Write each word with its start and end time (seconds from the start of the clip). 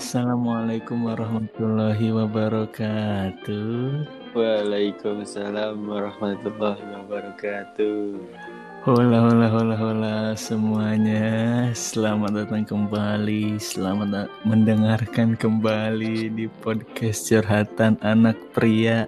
Assalamualaikum 0.00 1.12
warahmatullahi 1.12 2.08
wabarakatuh. 2.08 4.08
Waalaikumsalam 4.32 5.76
warahmatullahi 5.76 6.80
wabarakatuh. 6.88 8.16
Hola 8.88 9.28
hola 9.28 9.52
hola 9.52 9.76
hola 9.76 10.16
semuanya. 10.40 11.68
Selamat 11.76 12.32
datang 12.32 12.64
kembali. 12.64 13.60
Selamat 13.60 14.32
mendengarkan 14.48 15.36
kembali 15.36 16.32
di 16.32 16.48
podcast 16.48 17.28
curhatan 17.28 18.00
anak 18.00 18.40
pria. 18.56 19.04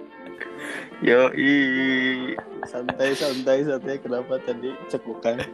Yo 1.01 1.33
santai 2.69 3.17
santai 3.17 3.65
santai 3.65 3.97
kenapa 3.97 4.37
tadi 4.45 4.69
cekukan? 4.93 5.41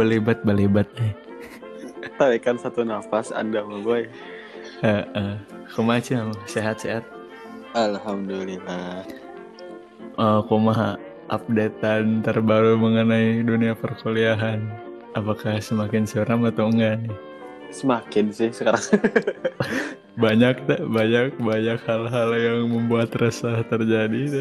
Belibat 0.00 0.40
belibat 0.40 0.88
eh. 1.04 1.25
Tarikan 2.16 2.56
satu 2.56 2.80
nafas 2.80 3.28
Anda 3.32 3.60
mah 3.60 3.80
boy. 3.84 4.08
Heeh. 4.80 5.34
Kumaha 5.72 6.00
sehat 6.48 6.80
sehat. 6.80 7.04
Alhamdulillah. 7.76 9.04
Oh, 10.16 10.40
kumaha 10.48 10.96
updatean 11.28 12.24
terbaru 12.24 12.80
mengenai 12.80 13.44
dunia 13.44 13.76
perkuliahan. 13.76 14.64
Apakah 15.12 15.60
semakin 15.60 16.08
suram 16.08 16.48
atau 16.48 16.72
enggak 16.72 17.04
nih? 17.04 17.16
Semakin 17.68 18.32
sih 18.32 18.48
sekarang. 18.48 18.80
Banyak 20.16 20.64
tak 20.64 20.80
banyak 20.88 21.36
banyak 21.36 21.76
hal-hal 21.84 22.30
yang 22.40 22.72
membuat 22.72 23.12
resah 23.20 23.60
terjadi. 23.68 24.40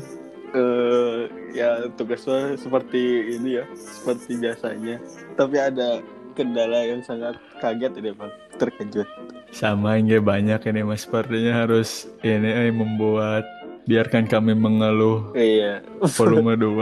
Eh 0.56 1.28
ya 1.52 1.92
tugasnya 2.00 2.56
seperti 2.56 3.36
ini 3.36 3.60
ya, 3.60 3.68
seperti 3.76 4.40
biasanya. 4.40 5.04
Tapi 5.36 5.60
ada 5.60 6.00
kendala 6.36 6.84
yang 6.84 7.00
sangat 7.00 7.40
kaget 7.58 7.96
ini 7.96 8.12
bang, 8.12 8.32
terkejut. 8.56 9.08
Sama 9.50 9.96
enggak 9.96 10.22
banyak 10.22 10.60
ini 10.66 10.82
mas. 10.84 11.02
Sepertinya 11.02 11.58
harus 11.58 12.06
ini 12.22 12.50
eh, 12.50 12.70
membuat 12.70 13.42
biarkan 13.86 14.26
kami 14.26 14.52
mengeluh. 14.52 15.32
Iya, 15.32 15.80
volume 16.14 16.54
2 16.54 16.76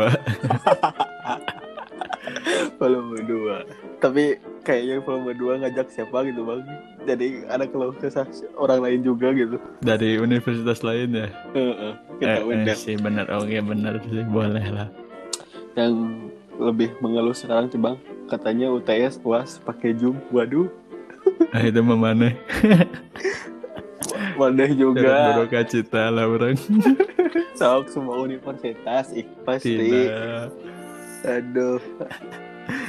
volume 2.79 3.19
2 3.21 3.99
Tapi 3.99 4.35
kayaknya 4.61 4.99
volume 4.99 5.31
2 5.33 5.61
ngajak 5.61 5.87
siapa 5.89 6.23
gitu 6.25 6.43
bang? 6.43 6.61
Jadi 7.03 7.45
ada 7.45 7.63
keluh 7.63 7.93
kesah 7.93 8.25
orang 8.55 8.79
lain 8.81 8.99
juga 9.01 9.31
gitu. 9.31 9.55
Dari 9.79 10.17
universitas 10.17 10.81
lain 10.81 11.13
ya. 11.13 11.27
Heeh, 11.53 11.73
Eh, 11.83 11.93
Kita 12.19 12.37
eh, 12.37 12.43
undang. 12.43 12.75
sih 12.75 12.95
benar. 12.95 13.25
Oke 13.33 13.59
benar 13.59 13.99
sih 14.01 14.23
boleh 14.23 14.65
lah. 14.65 14.87
Yang 15.73 15.91
lebih 16.53 16.89
mengeluh 16.99 17.33
sekarang 17.33 17.65
tuh 17.65 17.77
bang 17.77 17.95
Katanya 18.33 18.73
UTS 18.73 19.21
UAS 19.21 19.61
pakai 19.61 19.93
Zoom. 19.93 20.17
Waduh. 20.33 20.65
Nah 21.53 21.61
itu 21.61 21.81
memana 21.85 22.33
Wadah 24.33 24.71
juga. 24.81 25.37
Beroka 25.37 25.61
cita 25.63 26.09
lah 26.09 26.25
orang. 26.25 26.57
Sok 27.59 27.93
semua 27.93 28.17
universitas 28.17 29.13
ih 29.13 29.29
pasti 29.45 29.77
tidak. 29.77 30.49
Aduh. 31.21 31.77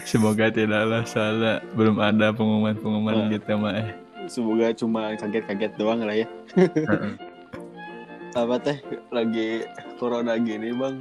Semoga 0.08 0.48
tidaklah 0.48 1.04
salah. 1.04 1.60
Belum 1.76 2.00
ada 2.00 2.32
pengumuman-pengumuman 2.32 3.28
Nah. 3.28 3.30
gitu 3.36 3.52
mah 3.60 3.74
eh. 3.76 3.88
Semoga 4.24 4.72
cuma 4.72 5.12
kaget-kaget 5.20 5.72
doang 5.76 6.00
lah 6.00 6.16
ya. 6.16 6.26
Apa 8.40 8.56
teh 8.58 8.80
lagi 9.12 9.68
corona 10.00 10.40
gini 10.40 10.72
bang? 10.72 10.96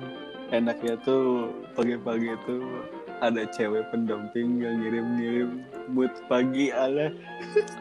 Enaknya 0.51 0.99
tuh 1.01 1.49
pagi-pagi 1.73 2.35
tuh 2.45 2.61
ada 3.23 3.47
cewek 3.47 3.87
pendamping 3.87 4.59
yang 4.59 4.83
ngirim-ngirim 4.83 5.63
mood 5.87 6.11
pagi 6.27 6.75
ala. 6.75 7.07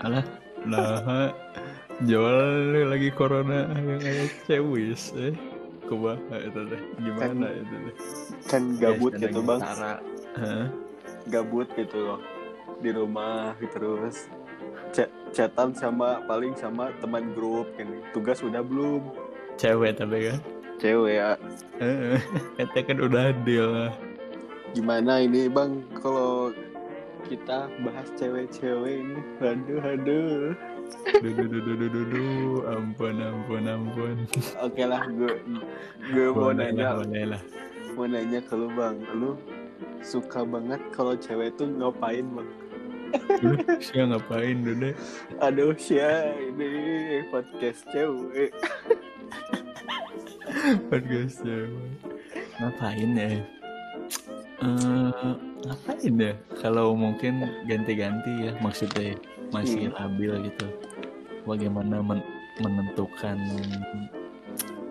Alah 0.06 0.22
nah 0.62 1.34
jual 2.06 2.38
lagi 2.86 3.10
corona. 3.10 3.66
Yang 3.74 3.98
kayak 4.06 4.28
cewis 4.46 5.02
eh. 5.18 5.34
Kumaha 5.90 6.36
itu 6.38 6.60
teh? 6.70 6.82
Gimana 7.02 7.46
Kan- 7.50 7.58
itu 7.58 7.74
teh? 7.74 7.94
kan 8.46 8.62
gabut 8.78 9.12
Biasa 9.18 9.22
gitu 9.26 9.40
bang. 9.42 9.60
Hah? 10.38 10.66
gabut 11.26 11.68
gitu 11.74 11.98
loh. 11.98 12.20
Di 12.78 12.90
rumah 12.94 13.58
terus. 13.58 14.30
Chat 14.94 15.10
chatan 15.34 15.72
sama 15.74 16.22
paling 16.28 16.54
sama 16.54 16.92
teman 17.02 17.34
grup 17.34 17.66
kan 17.74 17.90
tugas 18.14 18.38
udah 18.46 18.62
belum. 18.62 19.02
Cewek 19.58 19.98
tapi 19.98 20.30
kan? 20.30 20.38
Cewek 20.78 21.14
ya 22.58 22.82
kan 22.82 22.98
udah 22.98 23.34
deal 23.42 23.70
lah 23.70 23.92
gimana 24.72 25.20
ini 25.20 25.52
bang? 25.52 25.84
Kalau 26.00 26.52
kita 27.28 27.70
bahas 27.84 28.08
cewek-cewek 28.18 29.04
ini 29.04 29.20
aduh 29.40 29.80
aduh 29.80 30.52
dudu 31.22 31.44
dudu 31.48 31.72
dudu 31.78 31.86
dudu 31.88 32.26
ampun 32.66 33.16
ampun 33.22 33.64
ampun. 33.68 34.16
Oke 34.60 34.82
lah 34.84 35.06
gue 35.06 35.40
gue 36.12 36.28
mau 36.34 36.50
nanya. 36.52 36.98
boleh 36.98 37.24
lah. 37.36 37.42
Mau 37.94 38.04
nanya 38.08 38.40
ke 38.42 38.54
lu 38.58 38.68
bang. 38.74 38.96
Lu 39.14 39.38
suka 40.02 40.42
banget 40.42 40.80
kalau 40.90 41.14
cewek 41.14 41.54
tuh 41.54 41.68
ngapain 41.68 42.26
bang? 42.26 42.50
Duh, 43.44 43.60
sia 43.76 44.08
ngapain 44.08 44.64
dude 44.64 44.96
aduh 45.44 45.76
sia 45.76 46.32
ini 46.32 47.20
podcast 47.28 47.84
cewek. 47.92 48.52
Podcast 50.90 51.44
cewek. 51.44 51.96
Ngapain 52.60 53.10
ya 53.16 53.61
Eh, 54.62 55.32
ngapain 55.66 56.14
ya 56.14 56.32
kalau 56.62 56.94
mungkin 56.94 57.42
ganti-ganti 57.66 58.46
ya 58.46 58.52
maksudnya 58.62 59.18
masih 59.50 59.90
Hmm. 59.90 59.98
labil 59.98 60.32
gitu 60.46 60.66
bagaimana 61.42 61.98
men- 61.98 62.26
menentukan 62.62 63.38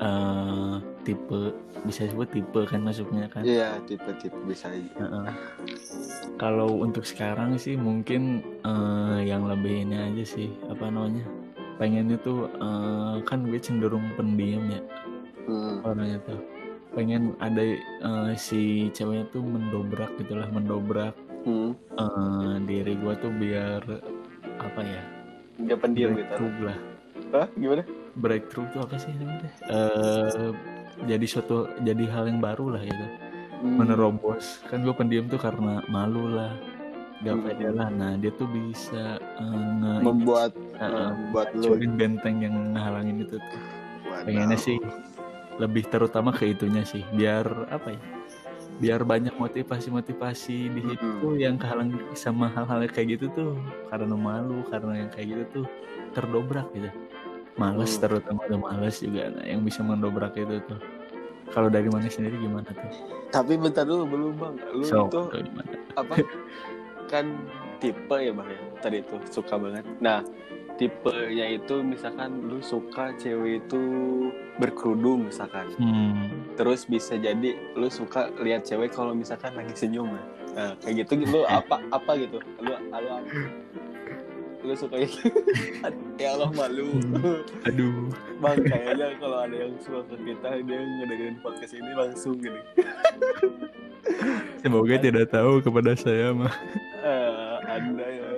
eh 0.02 0.76
tipe 1.02 1.56
bisa 1.82 2.06
disebut 2.06 2.28
tipe 2.30 2.59
kan 2.68 2.82
masuknya 2.84 3.26
kan 3.32 3.42
iya 3.48 3.78
tipe-tipe 3.86 4.36
bisa 4.44 4.70
aja 4.70 4.92
Heeh. 5.00 5.26
Kalau 6.36 6.82
untuk 6.82 7.06
sekarang 7.06 7.56
sih 7.56 7.78
mungkin 7.78 8.42
eh, 8.66 9.20
yang 9.24 9.48
lebih 9.48 9.88
ini 9.88 9.98
aja 9.98 10.24
sih 10.26 10.50
apa 10.68 10.90
namanya 10.90 11.24
pengennya 11.78 12.18
tuh 12.20 12.50
eh, 12.50 13.16
kan 13.24 13.46
gue 13.46 13.58
cenderung 13.58 14.03
pendiam 14.18 14.68
ya 14.68 14.82
hmm. 15.48 15.86
orangnya 15.86 16.20
tuh 16.28 16.40
pengen 16.91 17.34
ada 17.38 17.63
eh, 17.78 18.34
si 18.35 18.62
ceweknya 18.90 19.25
tuh 19.29 19.41
mendobrak 19.41 20.12
gitulah 20.18 20.47
mendobrak 20.47 21.16
Hmm. 21.41 21.74
eh, 21.74 22.56
diri 22.63 22.94
gue 22.94 23.13
tuh 23.18 23.34
biar 23.34 23.81
apa 24.62 24.79
ya 24.79 25.02
dia 25.57 25.74
pendiam 25.74 26.13
gitu. 26.13 26.22
breakthrough 26.22 26.57
lah. 26.63 26.78
Hah? 27.31 27.47
gimana? 27.56 27.84
Breakthrough 28.13 28.68
tuh 28.69 28.81
apa 28.84 28.96
sih 28.97 29.09
namanya? 29.13 29.50
Eh 29.63 30.50
jadi 31.02 31.25
suatu 31.25 31.66
jadi 31.81 32.06
hal 32.07 32.29
yang 32.29 32.40
baru 32.40 32.78
lah 32.78 32.81
gitu. 32.81 33.08
Hmm. 33.62 33.78
menerobos. 33.78 34.62
Kan 34.66 34.81
gue 34.81 34.90
pendiam 34.91 35.25
tuh 35.25 35.38
karena 35.38 35.81
malu 35.88 36.29
lah. 36.29 36.53
Gak 37.22 37.38
Hmm. 37.38 37.46
pede 37.46 37.68
lah. 37.69 37.90
Nah 37.90 38.18
dia 38.18 38.34
tuh 38.34 38.46
bisa 38.46 39.18
eh, 39.18 39.58
nge 39.81 39.94
membuat 40.02 40.52
Heeh, 40.78 41.09
membuat 41.09 41.47
lu 41.53 41.73
benteng 41.94 42.38
yang 42.38 42.73
ngehalangin 42.73 43.22
itu 43.22 43.38
tuh. 43.38 43.62
Pengennya 44.25 44.58
sih 44.58 44.78
lebih 45.62 45.86
terutama 45.86 46.34
ke 46.34 46.50
itunya 46.50 46.82
sih 46.82 47.06
biar 47.14 47.70
apa 47.70 47.94
ya 47.94 48.02
biar 48.82 49.06
banyak 49.06 49.38
motivasi-motivasi 49.38 50.58
di 50.74 50.82
hidup 50.82 50.98
Mm-mm. 50.98 51.22
tuh 51.22 51.34
yang 51.38 51.54
kehalang 51.62 51.94
sama 52.18 52.50
hal-hal 52.50 52.82
kayak 52.90 53.14
gitu 53.20 53.30
tuh 53.38 53.54
karena 53.94 54.18
malu 54.18 54.66
karena 54.74 55.06
yang 55.06 55.10
kayak 55.14 55.28
gitu 55.38 55.44
tuh 55.62 55.66
terdobrak 56.18 56.66
gitu. 56.74 56.90
Males 57.62 57.94
Hmm. 57.94 58.02
terutama 58.02 58.42
tuh 58.50 58.58
males 58.58 58.96
juga 58.98 59.30
nah, 59.38 59.46
yang 59.46 59.62
bisa 59.62 59.86
mendobrak 59.86 60.34
itu 60.34 60.58
tuh. 60.66 60.82
Kalau 61.52 61.70
dari 61.70 61.91
mana 61.94 62.08
sendiri 62.09 62.41
gimana 62.41 62.66
tuh? 62.74 62.90
Tapi 63.30 63.59
bentar 63.59 63.85
dulu 63.85 64.08
belum 64.08 64.34
bang. 64.40 64.56
Lu 64.74 64.84
so 64.88 65.06
tuh 65.12 65.30
gimana? 65.30 65.78
apa? 66.00 66.16
Kan 67.12 67.38
tipe 67.78 68.18
ya 68.18 68.34
bang 68.34 68.50
ya 68.50 68.59
tadi 68.82 68.97
itu 69.06 69.16
suka 69.30 69.62
banget. 69.62 69.85
Nah 70.02 70.26
tipenya 70.82 71.62
itu 71.62 71.86
misalkan 71.86 72.50
lu 72.50 72.58
suka 72.58 73.14
cewek 73.22 73.62
itu 73.62 73.82
berkerudung 74.58 75.30
misalkan. 75.30 75.70
Hmm. 75.78 76.34
terus 76.58 76.90
bisa 76.90 77.14
jadi 77.22 77.54
lu 77.78 77.86
suka 77.94 78.34
lihat 78.42 78.66
cewek 78.66 78.90
kalau 78.90 79.14
misalkan 79.14 79.54
lagi 79.54 79.78
senyum. 79.78 80.10
Ya. 80.10 80.24
nah 80.52 80.72
kayak 80.82 81.06
gitu 81.06 81.22
lu 81.30 81.46
apa 81.46 81.78
apa 81.94 82.12
gitu? 82.18 82.42
Lu 82.66 82.74
lu 82.74 83.10
apa? 83.14 83.30
lu 84.62 84.74
suka 84.78 85.06
gitu? 85.06 85.30
Ya 86.22 86.38
Allah 86.38 86.54
malu. 86.54 86.98
Aduh. 87.66 88.14
Bang 88.42 88.62
kayaknya 88.62 89.18
kalau 89.18 89.38
ada 89.42 89.56
yang 89.58 89.74
suka 89.82 90.06
ke 90.06 90.16
kita 90.22 90.50
dia 90.66 90.80
ngedengerin 90.82 91.38
podcast 91.42 91.74
ini 91.78 91.92
langsung 91.98 92.38
gini. 92.38 92.62
Semoga 94.62 94.96
tidak 95.02 95.34
tahu 95.34 95.62
kepada 95.66 95.98
saya 95.98 96.34
mah 96.34 96.54
Eh, 97.02 97.56
anda 97.66 98.06
ya. 98.06 98.30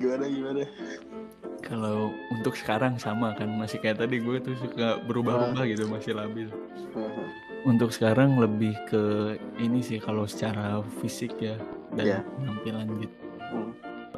Gimana 0.00 0.24
gimana 0.32 0.60
kalau 1.70 1.96
untuk 2.28 2.52
sekarang 2.52 2.98
sama 2.98 3.30
kan 3.32 3.46
masih 3.48 3.78
kayak 3.78 3.96
tadi 3.96 4.18
gue 4.18 4.36
tuh 4.38 4.58
suka 4.58 4.98
berubah-ubah 5.00 5.62
gitu 5.64 5.86
masih 5.86 6.12
labil 6.12 6.50
untuk 7.62 7.88
sekarang 7.88 8.36
lebih 8.36 8.74
ke 8.84 9.02
ini 9.56 9.78
sih 9.78 9.96
kalau 9.96 10.24
secara 10.24 10.82
fisik 10.98 11.38
ya 11.38 11.54
dan 11.92 12.04
Iya. 12.04 12.20
penampilan 12.34 12.86
gitu 12.98 13.16
Hmm. 13.46 13.70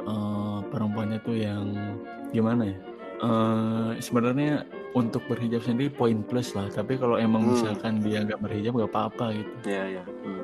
eh, 0.02 0.58
perempuannya 0.66 1.19
tuh 1.20 1.37
yang 1.37 1.66
gimana 2.31 2.66
ya 2.66 2.78
Eh, 3.22 4.02
sebenarnya 4.02 4.66
untuk 4.93 5.22
berhijab 5.25 5.62
sendiri 5.62 5.87
poin 5.88 6.20
plus 6.20 6.52
lah 6.52 6.66
tapi 6.69 6.96
kalau 6.96 7.14
emang 7.14 7.44
Hmm. 7.44 7.54
misalkan 7.54 8.02
dia 8.02 8.19
nggak 8.20 8.40
berhijab 8.40 8.75
nggak 8.75 8.90
apa-apa 8.90 9.26
gitu 9.32 9.52
Iya 9.62 9.84
iya. 9.93 10.04
Hmm. 10.26 10.43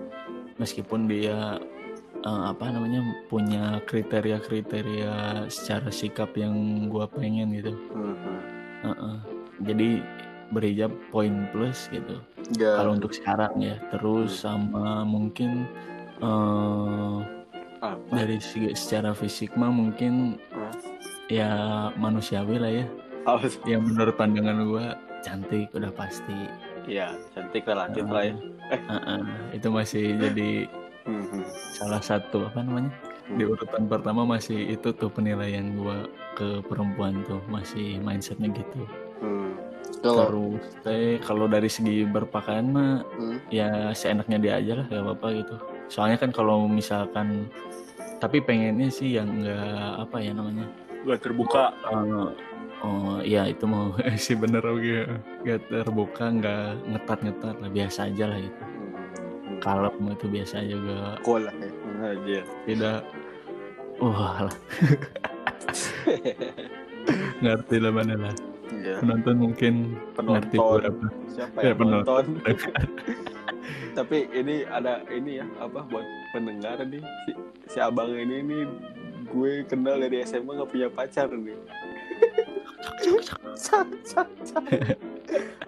meskipun 0.57 1.01
dia 1.05 1.59
eh, 2.29 2.43
apa 2.47 2.69
namanya 2.69 3.01
punya 3.27 3.81
kriteria-kriteria 3.83 5.15
secara 5.49 5.89
sikap 5.91 6.35
yang 6.35 6.53
gua 6.87 7.09
pengen 7.09 7.55
gitu 7.55 7.73
Hmm. 7.89 8.13
hmm. 8.15 8.39
Heeh. 8.81 9.17
jadi 9.65 9.89
berhijab 10.49 10.93
poin 11.09 11.49
plus 11.51 11.89
gitu 11.89 12.21
Ya. 12.51 12.77
kalau 12.77 12.95
untuk 12.95 13.13
sekarang 13.13 13.59
ya 13.59 13.77
terus 13.91 14.41
sama 14.41 15.05
mungkin 15.05 15.69
eh 16.19 17.17
apa? 17.79 18.11
dari 18.11 18.41
segi 18.41 18.73
secara 18.73 19.13
fisik 19.13 19.53
mah 19.53 19.69
mungkin 19.69 20.41
Hah? 20.51 20.73
ya 21.29 21.51
manusiawi 21.95 22.57
lah 22.57 22.73
ya 22.75 22.87
Apa 23.25 23.45
sih? 23.47 23.61
yang 23.67 23.85
menurut 23.85 24.17
pandangan 24.17 24.65
gua 24.65 24.87
cantik 25.21 25.69
udah 25.73 25.93
pasti 25.93 26.49
Iya, 26.89 27.13
cantik 27.37 27.69
relatif 27.69 28.09
lah 28.09 28.25
ya. 28.25 28.35
Heeh. 28.73 29.21
itu 29.53 29.69
masih 29.69 30.17
jadi 30.25 30.65
Hmm. 31.09 31.41
salah 31.73 32.03
satu 32.05 32.45
apa 32.53 32.61
namanya 32.61 32.93
di 33.29 33.45
urutan 33.45 33.89
pertama 33.89 34.29
masih 34.29 34.77
itu 34.77 34.93
tuh 34.93 35.09
penilaian 35.09 35.73
gua 35.77 36.05
ke 36.37 36.61
perempuan 36.65 37.25
tuh 37.25 37.41
masih 37.49 37.97
mindsetnya 38.05 38.53
gitu 38.53 38.85
Hmm. 39.19 39.51
Terus 39.99 40.63
teh 40.87 41.19
kalau 41.19 41.51
dari 41.51 41.67
segi 41.67 42.07
berpakaian 42.07 42.71
mah 42.71 43.03
hmm. 43.19 43.51
ya 43.51 43.91
seenaknya 43.91 44.39
dia 44.39 44.53
aja 44.63 44.73
lah 44.79 44.87
gak 44.87 45.03
apa-apa 45.03 45.29
gitu 45.43 45.55
soalnya 45.91 46.23
kan 46.23 46.31
kalau 46.31 46.71
misalkan 46.71 47.51
tapi 48.23 48.39
pengennya 48.39 48.95
sih 48.95 49.19
yang 49.19 49.27
enggak 49.43 50.07
apa 50.07 50.17
ya 50.23 50.31
namanya 50.35 50.71
gak 51.03 51.23
terbuka. 51.23 51.75
Eh, 51.91 52.31
oh 52.87 53.19
iya 53.27 53.51
itu 53.51 53.65
mau 53.67 53.91
sih 54.23 54.39
bener 54.39 54.63
oke 54.63 55.19
gak 55.43 55.61
terbuka 55.67 56.25
nggak 56.31 56.67
ngetat-ngetat 56.95 57.57
lah 57.59 57.71
biasa 57.75 57.99
aja 58.07 58.25
lah 58.31 58.39
gitu 58.39 58.63
Mau 59.61 60.11
itu 60.11 60.27
biasa 60.27 60.57
Cool 61.21 61.45
lah 61.45 61.55
ya. 61.55 61.71
Aja. 61.99 62.41
tidak 62.65 62.99
wah 63.99 64.47
lah 64.47 64.57
ngerti 67.43 67.77
lah 67.79 67.91
mana 67.91 68.15
lah 68.17 68.35
Iya. 68.69 69.01
penonton 69.03 69.37
mungkin 69.41 69.75
ngerti 70.15 70.55
Penonton. 70.55 70.79
berapa 70.79 71.07
Siapa 71.27 71.59
Ya, 71.61 71.73
penonton. 71.75 72.05
nonton? 72.05 72.25
Tapi 73.97 74.17
ini 74.31 74.63
ada 74.63 75.03
ini 75.09 75.43
ya 75.43 75.47
apa 75.59 75.83
buat 75.83 76.07
pendengar 76.31 76.79
nih 76.85 77.03
si, 77.27 77.33
si 77.67 77.79
abang 77.81 78.09
ini 78.09 78.39
nih 78.41 78.63
gue 79.29 79.53
kenal 79.67 79.99
dari 79.99 80.23
SMA 80.23 80.55
gak 80.55 80.71
punya 80.71 80.89
pacar 80.89 81.27
nih. 81.29 81.59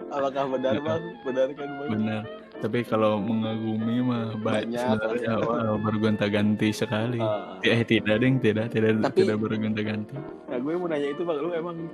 Apakah 0.09 0.43
benar 0.49 0.75
bang? 0.79 1.03
Benar 1.21 1.47
kan 1.51 1.69
bang? 1.69 1.89
benar 1.91 2.23
tapi 2.61 2.85
kalau 2.85 3.17
mengagumi 3.17 4.05
mah 4.05 4.37
Banyak, 4.37 4.77
sebenarnya. 4.77 5.33
wah, 5.41 5.75
bergonta-ganti 5.81 6.69
sekali. 6.69 7.17
Ah. 7.17 7.57
eh 7.65 7.81
tidak 7.81 8.21
ding 8.21 8.37
tidak 8.37 8.69
tidak 8.69 9.01
Tapi- 9.01 9.25
tidak 9.25 9.37
bergonta-ganti. 9.41 10.13
Nah 10.45 10.57
gue 10.61 10.73
mau 10.77 10.85
nanya 10.85 11.09
itu 11.09 11.25
bang, 11.25 11.37
lu 11.41 11.49
emang 11.57 11.89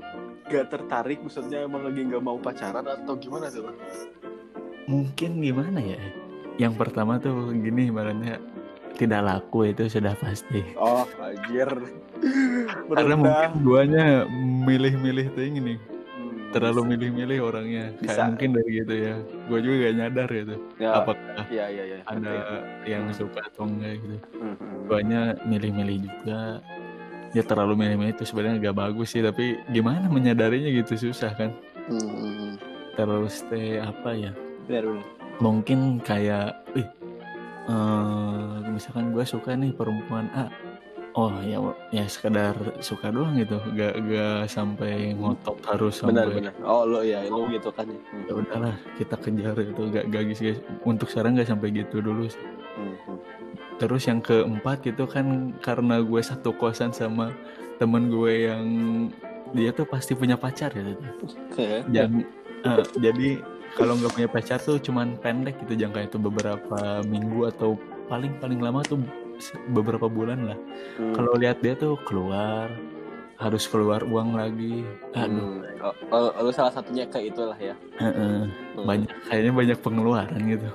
gak 0.51 0.67
tertarik 0.67 1.23
maksudnya 1.23 1.63
emang 1.63 1.87
lagi 1.87 2.03
gak 2.03 2.19
mau 2.19 2.35
pacaran 2.35 2.83
atau 2.83 3.15
gimana 3.15 3.47
tuh 3.47 3.63
bang? 3.63 3.77
mungkin 4.87 5.43
gimana 5.43 5.79
ya? 5.79 5.99
Yang 6.57 6.73
pertama 6.79 7.19
tuh 7.19 7.51
gini 7.51 7.91
ibaratnya 7.91 8.39
tidak 8.97 9.21
laku 9.23 9.71
itu 9.71 9.87
sudah 9.87 10.15
pasti. 10.17 10.63
Oh 10.75 11.07
anjir. 11.21 11.69
karena 12.89 13.13
mungkin 13.13 13.49
duanya 13.61 14.05
milih-milih 14.65 15.31
tuh 15.31 15.43
ini. 15.45 15.59
nih 15.61 15.77
terlalu 16.51 16.95
milih-milih 16.95 17.39
orangnya. 17.44 17.91
Bisa. 17.99 18.13
kayak 18.13 18.25
mungkin 18.33 18.49
dari 18.55 18.71
gitu 18.83 18.94
ya. 18.95 19.15
Gue 19.47 19.59
juga 19.63 19.75
gak 19.88 19.95
nyadar 19.99 20.29
gitu. 20.31 20.55
Ya, 20.79 20.89
apakah 20.95 21.45
ya 21.51 21.65
ya 21.67 21.83
ya 21.83 21.97
ada 22.07 22.33
yang 22.88 23.03
suka 23.11 23.41
atau 23.51 23.67
enggak 23.67 23.99
gitu. 23.99 24.17
Hmm, 24.39 24.55
hmm. 24.55 24.77
duanya 24.88 25.21
milih-milih 25.44 25.97
juga 26.07 26.63
ya 27.35 27.44
terlalu 27.44 27.73
milih-milih 27.83 28.13
itu 28.15 28.23
sebenarnya 28.23 28.71
gak 28.71 28.77
bagus 28.79 29.11
sih 29.11 29.21
tapi 29.21 29.59
gimana 29.71 30.07
menyadarinya 30.07 30.71
gitu 30.71 31.11
susah 31.11 31.31
kan? 31.35 31.51
Hmm, 31.88 31.99
hmm, 31.99 32.33
hmm. 32.33 32.53
terus 32.95 33.44
teh 33.51 33.79
apa 33.83 34.09
ya? 34.15 34.31
Mungkin 35.38 36.01
kayak 36.01 36.55
ih 36.73 36.88
eh, 37.69 38.55
misalkan 38.71 39.11
gue 39.13 39.25
suka 39.27 39.53
nih 39.53 39.75
perempuan 39.75 40.31
A 40.33 40.66
oh 41.17 41.33
ya 41.41 41.57
ya 41.89 42.05
sekedar 42.05 42.53
suka 42.77 43.09
doang 43.09 43.33
gitu 43.41 43.57
gak 43.73 43.97
gak 44.05 44.45
sampai 44.45 45.17
ngotot 45.17 45.57
harus 45.65 45.97
benar 46.05 46.29
sampai 46.29 46.37
benar. 46.45 46.53
Oh 46.61 46.85
lo 46.85 47.01
ya 47.01 47.25
lo 47.25 47.49
gitu 47.49 47.73
kan 47.73 47.89
ya. 47.89 47.97
Hmm, 47.97 48.23
ya 48.29 48.33
udahlah 48.37 48.75
kita 49.01 49.15
kejar 49.17 49.57
itu 49.57 49.81
gak 49.89 50.05
gak 50.13 50.23
guys 50.29 50.41
untuk 50.85 51.09
sekarang 51.09 51.41
gak 51.41 51.49
sampai 51.49 51.73
gitu 51.73 52.05
dulu 52.05 52.29
sih. 52.29 52.45
hmm, 52.77 53.17
terus 53.81 54.05
yang 54.05 54.21
keempat 54.21 54.85
itu 54.85 55.03
kan 55.09 55.57
karena 55.65 56.05
gue 56.05 56.21
satu 56.21 56.53
kosan 56.53 56.93
sama 56.93 57.33
temen 57.81 58.13
gue 58.13 58.33
yang 58.49 58.65
dia 59.57 59.73
tuh 59.73 59.89
pasti 59.89 60.13
punya 60.13 60.37
pacar 60.37 60.69
gitu 60.73 60.93
Oke. 61.25 61.81
dan 61.89 62.25
eh, 62.61 62.83
jadi 63.01 63.41
kalau 63.77 63.93
nggak 63.97 64.13
punya 64.17 64.29
pacar 64.29 64.57
tuh 64.61 64.81
cuman 64.81 65.17
pendek 65.21 65.57
gitu 65.65 65.85
jangka 65.85 66.09
itu 66.09 66.17
beberapa 66.17 67.01
minggu 67.05 67.49
atau 67.53 67.77
paling 68.09 68.33
paling 68.41 68.59
lama 68.61 68.81
tuh 68.85 68.97
beberapa 69.71 70.07
bulan 70.09 70.53
lah. 70.53 70.59
Hmm, 70.97 71.13
kalau 71.13 71.33
lihat 71.37 71.61
dia 71.61 71.77
tuh 71.77 71.95
keluar 72.03 72.71
harus 73.37 73.69
keluar 73.69 74.01
uang 74.01 74.33
lagi. 74.33 74.81
Aduh. 75.13 75.61
Hmm. 75.61 75.93
oh, 76.09 76.33
oh, 76.33 76.43
lo 76.49 76.51
salah 76.51 76.73
satunya 76.73 77.05
ke 77.05 77.29
itulah 77.29 77.57
ya. 77.57 77.77
Hmm. 78.01 78.49
banyak 78.81 79.13
kayaknya 79.29 79.53
banyak 79.53 79.79
pengeluaran 79.81 80.41
gitu. 80.49 80.69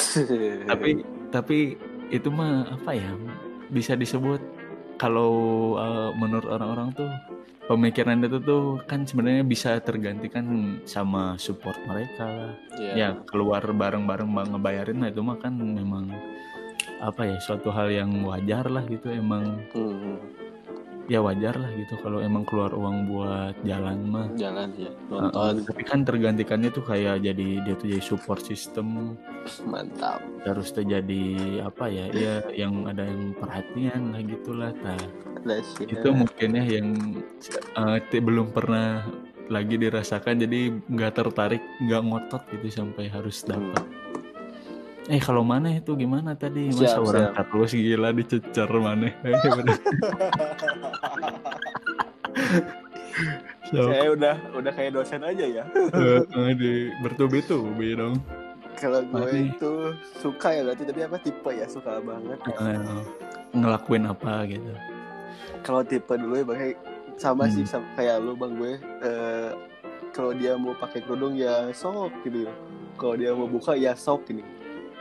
Tapi 0.70 0.90
tapi 1.34 1.58
itu 2.14 2.28
mah 2.30 2.70
apa 2.70 2.94
ya? 2.94 3.10
Bisa 3.70 3.98
disebut 3.98 4.38
kalau 4.96 5.74
eh, 5.76 6.10
menurut 6.14 6.46
orang-orang 6.46 6.94
tuh 6.94 7.10
pemikiran 7.66 8.22
itu 8.22 8.38
tuh 8.38 8.78
kan 8.86 9.02
sebenarnya 9.02 9.42
bisa 9.42 9.82
tergantikan 9.82 10.78
sama 10.86 11.34
support 11.42 11.74
mereka. 11.90 12.24
Lah 12.24 12.54
Iya. 12.78 12.92
ya 12.94 13.08
keluar 13.26 13.64
bareng-bareng 13.66 14.30
ngebayarin 14.54 14.96
nah 15.02 15.08
itu 15.10 15.20
mah 15.24 15.40
kan 15.40 15.56
memang 15.56 16.12
apa 17.00 17.22
ya 17.24 17.36
suatu 17.42 17.68
hal 17.72 17.92
yang 17.92 18.10
wajar 18.24 18.66
lah 18.68 18.84
gitu 18.88 19.12
emang. 19.12 19.60
Hmm, 19.72 19.96
hmm. 19.96 20.18
ya 21.06 21.22
wajar 21.22 21.54
lah 21.54 21.70
gitu 21.70 21.94
kalau 22.02 22.18
emang 22.18 22.42
keluar 22.42 22.74
uang 22.74 23.06
buat 23.06 23.54
jalan 23.62 24.10
mah. 24.10 24.26
Jalan 24.34 24.74
ya. 24.74 24.90
Uh, 25.06 25.30
nonton. 25.30 25.62
tapi 25.62 25.82
kan 25.86 26.02
tergantikannya 26.02 26.74
tuh 26.74 26.82
kayak 26.82 27.22
jadi 27.22 27.62
dia 27.62 27.74
tuh 27.78 27.86
jadi 27.94 28.02
support 28.02 28.42
system. 28.42 29.14
Mantap. 29.62 30.18
Terus 30.42 30.74
terjadi 30.74 31.62
apa 31.62 31.86
ya 31.86 32.10
ya 32.10 32.34
yang 32.50 32.90
ada 32.90 33.06
yang 33.06 33.38
perhatian 33.38 34.10
lah 34.10 34.22
gitulah. 34.26 34.74
Nah 34.82 34.98
Nah, 35.46 35.62
itu 35.62 36.08
mungkin 36.10 36.58
ya 36.58 36.64
yang 36.66 36.88
uh, 37.78 38.02
belum 38.02 38.50
pernah 38.50 39.06
lagi 39.46 39.78
dirasakan 39.78 40.42
jadi 40.42 40.74
nggak 40.90 41.22
tertarik 41.22 41.62
nggak 41.78 42.02
ngotot 42.02 42.42
gitu 42.50 42.82
sampai 42.82 43.06
harus 43.06 43.46
dapat 43.46 43.86
eh 45.06 45.18
kalau 45.18 45.42
mana 45.42 45.70
itu 45.72 45.94
gimana 45.94 46.34
tadi? 46.34 46.66
Masa 46.68 46.82
Siap, 46.92 47.00
orang 47.00 47.24
siap. 47.30 47.46
terus 47.46 47.70
gila 47.72 48.10
dicecer 48.10 48.70
mana. 48.72 49.08
So, 53.66 53.90
saya 53.90 54.12
udah 54.12 54.36
udah 54.54 54.70
kayak 54.70 54.94
dosen 54.94 55.24
aja 55.24 55.42
ya. 55.42 55.64
Eh, 55.74 56.20
eh, 56.22 56.50
di 56.54 56.72
bertubi-tubi 57.00 57.96
dong 57.96 58.20
kalau 58.76 59.00
gue 59.02 59.24
Mati. 59.24 59.40
itu 59.50 59.72
suka 60.20 60.52
ya 60.52 60.60
berarti 60.62 60.84
tapi 60.84 61.00
apa 61.02 61.16
tipe 61.16 61.50
ya? 61.50 61.64
Suka 61.66 61.96
banget. 61.98 62.36
Eh, 62.46 62.78
ngelakuin 63.52 64.04
apa 64.04 64.44
gitu. 64.44 64.70
Kalau 65.64 65.82
tipe 65.82 66.12
dulu 66.12 66.36
ya 66.36 66.44
bang 66.44 66.58
kayak 66.60 66.76
sama 67.16 67.42
Hmm. 67.42 67.54
sih 67.56 67.64
sama 67.64 67.88
kayak 67.96 68.20
lu 68.20 68.36
bang 68.36 68.52
gue. 68.54 68.72
Eh, 69.00 69.50
kalau 70.12 70.30
dia 70.30 70.54
mau 70.54 70.70
pakai 70.72 71.00
kerudung 71.00 71.34
ya 71.34 71.72
sok 71.72 72.12
gitu 72.22 72.46
kalau 72.94 73.14
dia 73.14 73.32
mau 73.32 73.44
buka 73.44 73.74
ya 73.74 73.92
sok 73.92 74.30
ini 74.30 74.40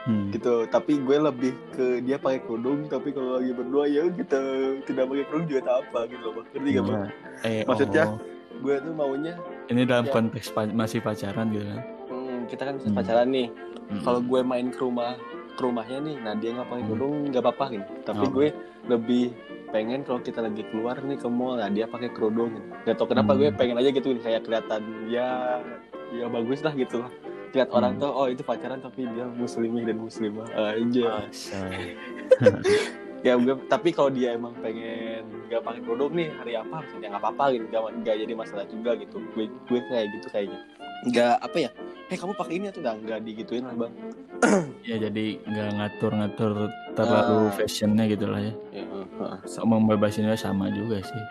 Hmm. 0.06 0.30
gitu 0.30 0.70
tapi 0.70 1.02
gue 1.02 1.18
lebih 1.18 1.54
ke 1.72 1.86
dia 2.00 2.16
pakai 2.16 2.38
kerudung 2.40 2.86
tapi 2.86 3.10
kalau 3.10 3.42
lagi 3.42 3.52
berdua 3.52 3.84
ya 3.86 4.06
kita 4.08 4.38
tidak 4.86 5.04
pakai 5.04 5.26
kerudung 5.26 5.48
juga 5.48 5.62
tak 5.64 5.76
apa 5.82 6.00
gitu 6.06 6.22
loh 6.22 6.34
bang 6.36 6.46
ngerti 6.48 6.70
gak 6.70 6.84
bang 6.84 6.94
Nah, 6.96 7.10
eh, 7.44 7.62
Maksudnya? 7.66 8.04
oh, 8.06 8.18
gue 8.56 8.76
tuh 8.80 8.94
maunya 8.94 9.34
ini 9.66 9.82
dalam 9.84 10.06
Ya. 10.06 10.14
konteks 10.14 10.48
pa- 10.50 10.70
masih 10.72 11.02
pacaran 11.02 11.50
gitu 11.50 11.66
kan 11.66 11.82
hmm, 12.08 12.38
kita 12.46 12.62
kan 12.64 12.74
bisa 12.78 12.88
Hmm. 12.88 12.98
pacaran 12.98 13.28
nih 13.28 13.48
Hmm. 13.88 14.02
kalau 14.02 14.20
gue 14.22 14.42
main 14.42 14.68
ke 14.70 14.80
rumah 14.80 15.18
ke 15.50 15.62
rumahnya 15.64 15.98
nih 16.00 16.16
nah 16.20 16.34
dia 16.34 16.50
nggak 16.52 16.68
pakai 16.68 16.80
Hmm. 16.80 16.90
kerudung 16.92 17.14
nggak 17.26 17.42
apa-apa 17.42 17.66
gitu 17.74 17.92
tapi 18.04 18.24
Oh. 18.24 18.32
gue 18.32 18.48
lebih 18.86 19.26
pengen 19.68 20.00
kalau 20.02 20.22
kita 20.22 20.40
lagi 20.40 20.62
keluar 20.66 20.96
nih 21.00 21.18
ke 21.18 21.28
mall 21.28 21.58
nah 21.58 21.68
dia 21.68 21.84
pakai 21.84 22.08
kerudung 22.10 22.54
gitu. 22.54 22.70
nggak 22.86 22.96
tau 22.96 23.08
kenapa 23.08 23.32
Hmm. 23.32 23.40
gue 23.42 23.50
pengen 23.52 23.76
aja 23.76 23.90
gitu 23.90 24.08
kayak 24.16 24.46
kelihatan 24.46 24.82
ya 25.08 25.58
ya 26.12 26.26
bagus 26.28 26.62
lah 26.62 26.72
gitu 26.72 27.02
lah 27.02 27.10
lihat 27.56 27.70
Hmm. 27.70 27.78
orang 27.78 27.94
tuh 27.96 28.10
oh 28.10 28.28
itu 28.28 28.42
pacaran 28.42 28.78
tapi 28.78 29.08
dia 29.08 29.26
muslimih 29.26 29.84
dan 29.84 29.98
muslimah. 29.98 30.48
Aja 30.52 31.24
Asal. 31.24 31.72
ya 33.22 33.34
gue 33.36 33.56
tapi 33.66 33.90
kalau 33.90 34.12
dia 34.12 34.36
emang 34.36 34.54
pengen 34.60 35.26
gak 35.48 35.62
pakai 35.62 35.82
kerudung 35.82 36.14
nih 36.14 36.30
hari 36.32 36.54
apa 36.54 36.74
harusnya 36.78 37.10
nggak 37.10 37.24
apa-apa 37.24 37.44
gitu 37.52 37.66
gak, 37.68 37.82
gak 38.04 38.16
jadi 38.20 38.34
masalah 38.34 38.66
juga 38.68 38.92
gitu. 38.96 39.18
Gue 39.34 39.46
gue 39.66 39.80
kayak 39.82 40.06
gitu 40.14 40.28
kayaknya 40.30 40.60
nggak 41.06 41.36
apa 41.40 41.58
ya? 41.60 41.70
Eh 42.06 42.18
kamu 42.18 42.34
pakai 42.34 42.54
ini 42.56 42.66
atau 42.70 42.82
nggak? 42.82 42.96
Nggak 43.02 43.20
digituin 43.24 43.64
lah 43.64 43.76
bang. 43.76 43.94
Ya 44.84 44.96
jadi 45.00 45.26
nggak 45.42 45.70
ngatur-ngatur 45.74 46.54
terlalu 46.94 47.38
Ah. 47.42 47.54
fashionnya 47.54 48.06
gitu 48.06 48.26
lah 48.26 48.42
ya. 48.42 48.54
Ya, 48.72 48.84
heeh. 48.86 49.38
so, 49.44 49.62
membebasinnya 49.64 50.34
sama 50.36 50.70
juga 50.70 51.02
sih. 51.02 51.24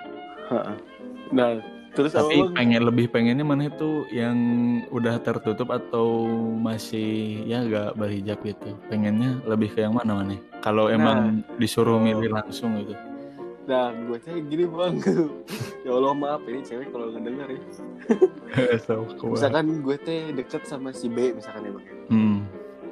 Nah 1.30 1.58
terus 1.94 2.12
tapi 2.12 2.36
abang- 2.36 2.52
pengen 2.52 2.82
lebih 2.82 3.06
pengennya 3.08 3.42
mana 3.42 3.66
itu 3.66 4.04
yang 4.10 4.36
udah 4.90 5.16
tertutup 5.18 5.70
atau 5.70 6.26
masih 6.52 7.06
ya 7.44 7.62
gak 7.62 7.94
berhijab 7.94 8.42
gitu 8.42 8.74
pengennya 8.86 9.38
lebih 9.44 9.70
ke 9.70 9.80
yang 9.80 9.94
mana 9.94 10.18
mana 10.18 10.34
kalau 10.58 10.86
Nah. 10.86 10.94
emang 10.94 11.18
disuruh 11.56 11.96
milih 11.96 12.30
langsung 12.30 12.76
gitu 12.78 12.94
Nah, 13.64 13.96
gue 13.96 14.20
kayak 14.20 14.44
gini 14.44 14.68
bang. 14.68 15.00
ya 15.88 15.90
Allah 15.90 16.12
maaf 16.12 16.44
ini 16.44 16.60
cewek 16.60 16.92
kalau 16.92 17.08
ngedenger 17.08 17.48
ya. 17.48 17.60
so. 18.84 19.08
Misalkan 19.24 19.80
gue 19.80 19.96
teh 19.96 20.36
deket 20.36 20.68
sama 20.68 20.92
si 20.92 21.08
B 21.08 21.32
misalkan 21.32 21.64
ya 21.64 21.72
bang. 21.72 21.86
hmm. 22.12 22.38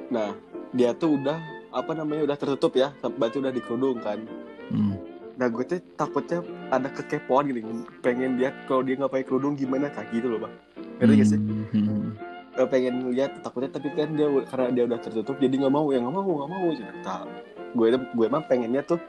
Nah, 0.09 0.33
dia 0.73 0.97
tuh 0.97 1.21
udah 1.21 1.37
apa 1.69 1.93
namanya 1.93 2.25
udah 2.25 2.37
tertutup 2.37 2.73
ya, 2.73 2.89
berarti 3.05 3.37
udah 3.37 3.53
dikerudung 3.53 4.01
kan. 4.01 4.25
Hmm. 4.73 4.97
Nah, 5.43 5.51
gue 5.51 5.65
teh 5.67 5.83
takutnya 5.99 6.39
ada 6.71 6.87
kekepoan 6.87 7.51
gini, 7.51 7.67
pengen 7.99 8.39
lihat 8.39 8.55
kalau 8.71 8.87
dia 8.87 8.95
nggak 8.95 9.11
pakai 9.11 9.27
kerudung 9.27 9.59
gimana 9.59 9.91
kayak 9.91 10.15
gitu 10.15 10.31
loh 10.31 10.47
bang. 10.47 10.55
Ngerti 11.03 11.15
gak 11.19 11.29
sih? 11.35 11.39
Hmm. 11.75 12.15
Eh, 12.53 12.69
pengen 12.69 13.11
lihat 13.11 13.41
takutnya 13.41 13.73
tapi 13.73 13.89
kan 13.97 14.13
dia 14.13 14.29
karena 14.45 14.67
dia 14.71 14.85
udah 14.85 15.01
tertutup 15.01 15.41
jadi 15.41 15.67
nggak 15.67 15.73
mau 15.73 15.89
ya 15.89 16.05
nggak 16.05 16.13
mau 16.13 16.33
nggak 16.37 16.51
mau 16.53 16.67
nah, 17.01 17.25
gue 17.73 17.87
gue 17.97 18.27
emang 18.29 18.45
pengennya 18.45 18.85
tuh 18.85 19.01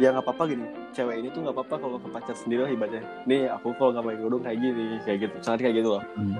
ya 0.00 0.08
nggak 0.08 0.24
apa-apa 0.24 0.56
gini 0.56 0.64
cewek 0.96 1.20
ini 1.20 1.28
tuh 1.36 1.44
nggak 1.44 1.52
apa-apa 1.52 1.74
kalau 1.76 2.00
ke 2.00 2.08
pacar 2.08 2.32
sendiri 2.32 2.64
lah 2.64 2.72
ibaratnya 2.72 3.04
nih 3.28 3.52
aku 3.52 3.76
kalau 3.76 3.92
nggak 3.92 4.04
pakai 4.08 4.18
kerudung 4.24 4.40
kayak 4.40 4.58
gini 4.64 4.86
kayak 5.04 5.18
gitu 5.20 5.34
misalnya 5.36 5.60
kayak 5.60 5.76
gitu 5.76 5.88
loh 5.92 6.02
Hmm. 6.16 6.36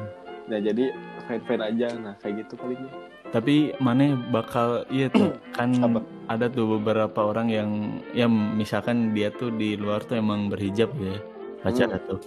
nah 0.48 0.58
jadi 0.58 0.84
fine 1.28 1.44
fine 1.44 1.62
aja 1.68 1.86
nah 2.00 2.14
kayak 2.24 2.34
gitu 2.40 2.52
palingnya 2.56 2.92
Tapi 3.28 3.56
mana 3.76 4.04
bakal 4.32 4.88
iya 4.88 5.12
tuh 5.12 5.36
kan 5.56 5.68
Apa? 5.78 6.00
Ada 6.32 6.46
tuh 6.48 6.78
beberapa 6.78 7.20
orang 7.20 7.48
yang 7.48 7.70
ya 8.12 8.26
misalkan 8.28 9.12
dia 9.12 9.28
tuh 9.30 9.52
di 9.52 9.76
luar 9.76 10.00
tuh 10.02 10.16
emang 10.16 10.48
berhijab 10.48 10.90
ya 10.96 11.16
pacar 11.60 11.92
Hmm. 11.92 12.04
tuh. 12.08 12.20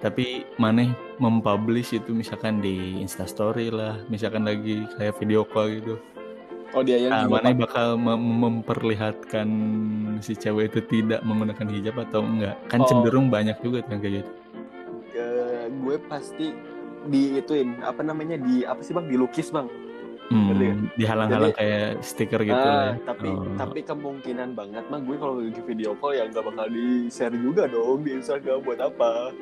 Tapi 0.00 0.48
mana 0.56 0.96
mempublish 1.20 1.92
itu 1.92 2.16
misalkan 2.16 2.64
di 2.64 3.04
Instastory 3.04 3.68
lah, 3.68 4.00
misalkan 4.08 4.48
lagi 4.48 4.88
kayak 4.96 5.20
video 5.20 5.44
call 5.44 5.68
gitu. 5.76 5.94
oh 6.70 6.86
dia 6.86 7.02
yang 7.02 7.10
Nah, 7.10 7.26
mana 7.26 7.50
bakal 7.50 7.98
mem- 7.98 8.38
memperlihatkan 8.46 9.48
si 10.22 10.38
cewek 10.38 10.70
itu 10.70 10.80
tidak 10.86 11.18
menggunakan 11.26 11.66
hijab 11.66 11.98
atau 11.98 12.22
enggak? 12.22 12.54
Kan 12.70 12.80
Oh. 12.80 12.86
cenderung 12.86 13.26
banyak 13.26 13.58
juga 13.58 13.82
tuh 13.82 13.90
yang 13.98 14.02
kayak 14.02 14.14
gitu. 14.22 14.30
gue 15.70 15.96
pasti 16.06 16.54
di 17.08 17.34
ituin 17.34 17.80
apa 17.80 18.04
namanya 18.04 18.36
di 18.36 18.62
apa 18.62 18.78
sih 18.78 18.92
bang 18.92 19.06
dilukis 19.08 19.50
bang 19.50 19.66
Hmm, 20.30 20.54
dihalang-halang 20.94 21.50
kayak 21.52 21.98
stiker 22.00 22.38
gitu 22.40 22.54
Ah, 22.56 22.94
ya. 22.94 23.02
tapi 23.04 23.28
Oh. 23.28 23.50
tapi 23.58 23.82
kemungkinan 23.82 24.54
banget 24.54 24.86
mah 24.86 24.98
gue 24.98 25.16
kalau 25.16 25.34
lagi 25.36 25.58
video 25.60 25.90
call 25.96 26.14
ya 26.14 26.22
nggak 26.24 26.44
bakal 26.44 26.66
di 26.66 26.86
share 27.08 27.34
juga 27.34 27.66
dong 27.66 28.06
di 28.06 28.14
Instagram 28.14 28.62
buat 28.62 28.78
apa 28.78 29.34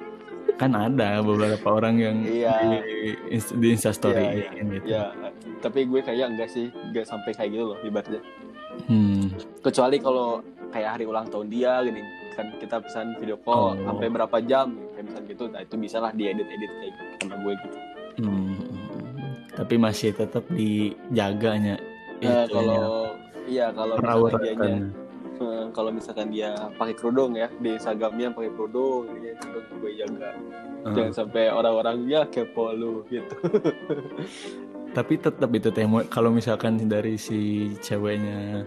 kan 0.57 0.73
ada 0.73 1.21
beberapa 1.21 1.69
orang 1.71 1.95
yang 1.99 2.17
Iya. 2.23 2.81
di, 2.81 3.13
di 3.37 3.69
instastory 3.71 4.25
Iya, 4.41 4.49
gitu. 4.51 4.75
ya 4.87 5.13
tapi 5.59 5.85
gue 5.85 6.01
kayak 6.01 6.25
enggak 6.27 6.49
sih 6.49 6.73
enggak 6.73 7.05
sampai 7.05 7.31
kayak 7.33 7.51
gitu 7.53 7.65
loh 7.67 7.79
ibaratnya 7.83 8.21
Hmm. 8.81 9.29
kecuali 9.61 9.97
kalau 9.99 10.41
kayak 10.69 10.91
hari 10.91 11.05
ulang 11.05 11.27
tahun 11.27 11.47
dia 11.49 11.83
gini 11.83 12.01
kan 12.33 12.49
kita 12.57 12.79
pesan 12.79 13.13
video 13.19 13.37
call 13.37 13.75
Oh. 13.75 13.85
sampai 13.85 14.09
berapa 14.09 14.37
jam 14.41 14.73
kayak 14.91 15.05
misalnya 15.05 15.27
gitu 15.29 15.45
nah 15.49 15.61
itu 15.61 15.75
bisa 15.77 15.97
lah 15.99 16.13
diedit 16.13 16.47
edit 16.47 16.73
kayak 16.73 16.95
sama 17.21 17.37
gue 17.39 17.55
gitu 17.61 17.79
Hmm. 18.19 18.58
Tapi 19.59 19.75
masih 19.75 20.15
tetap 20.15 20.47
dijaganya 20.55 21.83
Nah, 22.19 22.47
itunya, 22.47 22.51
kalau 22.51 22.95
iya 23.47 23.67
kalau 23.71 23.95
perawatannya. 23.99 24.91
eh, 25.39 25.65
kalau 25.71 25.91
misalkan 25.95 26.35
dia 26.35 26.51
pakai 26.75 26.95
kerudung 26.99 27.39
ya 27.39 27.47
di 27.63 27.79
Instagramnya 27.79 28.35
pakai 28.35 28.51
kerudung 28.59 29.07
dia 29.23 29.35
kerudung 29.39 29.77
gue 29.83 29.93
jaga. 29.99 30.31
Hmm. 30.79 30.95
jangan 30.95 31.11
sampai 31.15 31.51
orang-orang 31.51 32.07
ya 32.07 32.23
kepo 32.27 32.71
lu 32.75 33.03
gitu. 33.11 33.35
Tapi 34.97 35.15
tetap 35.21 35.51
itu 35.55 35.69
teh 35.71 35.87
kalau 36.11 36.31
misalkan 36.35 36.79
dari 36.91 37.15
si 37.15 37.71
ceweknya 37.79 38.67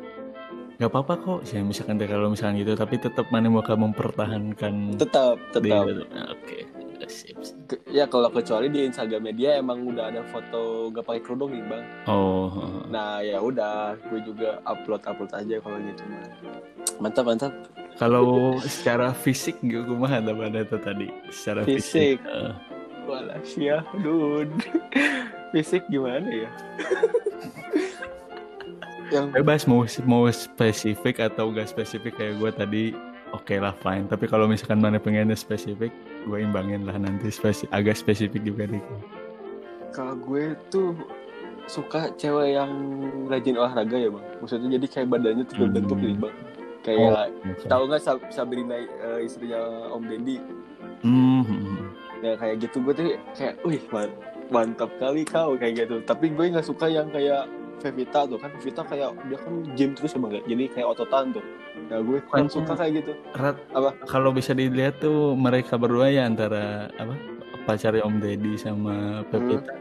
nggak 0.79 0.89
apa-apa 0.97 1.13
kok 1.21 1.41
sih 1.45 1.61
misalkan 1.61 2.01
kalau 2.01 2.33
misalkan 2.33 2.57
gitu 2.57 2.73
tapi 2.73 2.97
tetap 2.97 3.29
mana 3.29 3.53
bakal 3.53 3.77
mempertahankan 3.77 4.97
tetap 4.97 5.37
tetap 5.53 5.85
Nah, 6.09 6.33
oke 6.33 6.65
sip, 7.11 7.35
sip. 7.37 7.57
Ke- 7.67 7.83
ya 7.85 8.07
kalau 8.07 8.31
kecuali 8.31 8.71
di 8.71 8.87
Instagramnya 8.87 9.33
dia 9.35 9.51
emang 9.59 9.83
udah 9.83 10.07
ada 10.07 10.23
foto 10.25 10.89
gak 10.89 11.03
pakai 11.03 11.21
kerudung 11.21 11.51
nih 11.51 11.63
bang. 11.67 11.83
Oh 12.07 12.47
nah 12.87 13.19
ya 13.19 13.37
udah 13.37 13.99
gue 14.07 14.23
juga 14.23 14.63
upload 14.63 15.03
upload 15.03 15.31
aja 15.31 15.59
kalau 15.59 15.77
gitu 15.77 16.03
mah 16.07 16.23
mantap 16.97 17.25
mantap. 17.27 17.53
Kalau 17.99 18.55
secara 18.63 19.11
fisik 19.11 19.59
gue 19.61 19.83
mah 19.85 20.17
ada 20.17 20.31
pada 20.31 20.63
itu 20.63 20.77
tadi? 20.79 21.07
Secara 21.29 21.61
fisik, 21.61 22.17
Fisik. 22.17 22.17
eh, 22.25 22.53
Walah 23.05 23.41
ya 23.53 23.83
dude. 23.99 24.55
Fisik 25.51 25.83
gimana 25.85 26.25
ya? 26.25 26.49
Yang 29.11 29.25
bebas 29.35 29.61
mau 29.67 29.83
mau 30.07 30.23
spesifik 30.31 31.19
atau 31.19 31.51
gak 31.51 31.67
spesifik 31.67 32.15
kayak 32.15 32.39
gue 32.39 32.51
tadi 32.55 32.83
oke 33.31 33.55
lah 33.55 33.73
fine. 33.75 34.05
Tapi 34.05 34.25
kalau 34.25 34.45
misalkan 34.45 34.77
mana 34.77 34.97
pengennya 34.97 35.33
spesifik 35.33 35.91
gue 36.21 36.37
imbangin 36.37 36.83
lah 36.83 36.95
nanti 36.95 37.27
spesi 37.27 37.65
agak 37.69 37.95
spesifik 37.95 38.41
juga 38.41 38.67
dikit. 38.67 39.01
Kalau 39.91 40.15
gue 40.15 40.55
tuh 40.67 40.95
suka 41.65 42.11
cewek 42.13 42.53
yang 42.53 42.71
rajin 43.27 43.55
olahraga 43.55 43.95
ya 43.95 44.09
bang. 44.09 44.25
Maksudnya 44.39 44.69
jadi 44.75 44.87
kayak 44.87 45.07
badannya 45.09 45.43
tuh 45.45 45.55
terbentuk 45.57 45.97
Hmm. 45.97 46.05
nih 46.05 46.15
bang. 46.17 46.35
Kayak 46.81 47.29
Oke. 47.45 47.65
tahu 47.67 47.83
nggak 47.85 48.01
Sab- 48.01 48.29
Sabrina 48.29 48.75
eh, 48.75 49.19
istrinya 49.21 49.61
Om 49.89 50.03
Dendi? 50.03 50.37
Hmm, 51.01 51.41
hmm, 51.41 51.61
hmm. 51.61 51.87
ya 52.21 52.33
kayak 52.35 52.55
gitu. 52.59 52.77
Gue 52.81 52.93
tuh 52.93 53.05
kayak 53.31 53.55
wih 53.61 53.81
man- 53.89 54.17
mantap 54.49 54.89
kali 54.97 55.21
kau 55.23 55.53
kayak 55.55 55.85
gitu. 55.85 56.01
Tapi 56.01 56.29
gue 56.29 56.45
nggak 56.49 56.65
suka 56.65 56.85
yang 56.85 57.07
kayak 57.09 57.45
Vevita 57.81 58.19
tuh 58.23 58.37
kan 58.37 58.49
Vevita 58.53 58.81
kayak 58.83 59.09
dia 59.25 59.37
kan 59.37 59.53
gym 59.73 59.91
terus 59.91 60.11
ya 60.11 60.19
bang 60.19 60.31
ya? 60.31 60.41
jadi 60.45 60.63
kayak 60.71 60.87
ototan 60.87 61.25
tuh 61.31 61.45
nah 61.83 61.99
gue 61.99 62.17
Kan- 62.23 62.47
suka 62.47 62.73
kayak 62.75 62.91
gitu 62.95 63.11
Rat, 63.33 63.57
Apa? 63.71 63.89
kalau 64.05 64.29
bisa 64.29 64.51
dilihat 64.51 64.99
tuh 64.99 65.33
mereka 65.33 65.75
berdua 65.75 66.07
ya 66.07 66.23
antara 66.23 66.87
apa 66.93 67.15
pacarnya 67.63 68.01
Om 68.01 68.15
Deddy 68.17 68.53
sama 68.55 68.95
Pepita 69.25 69.73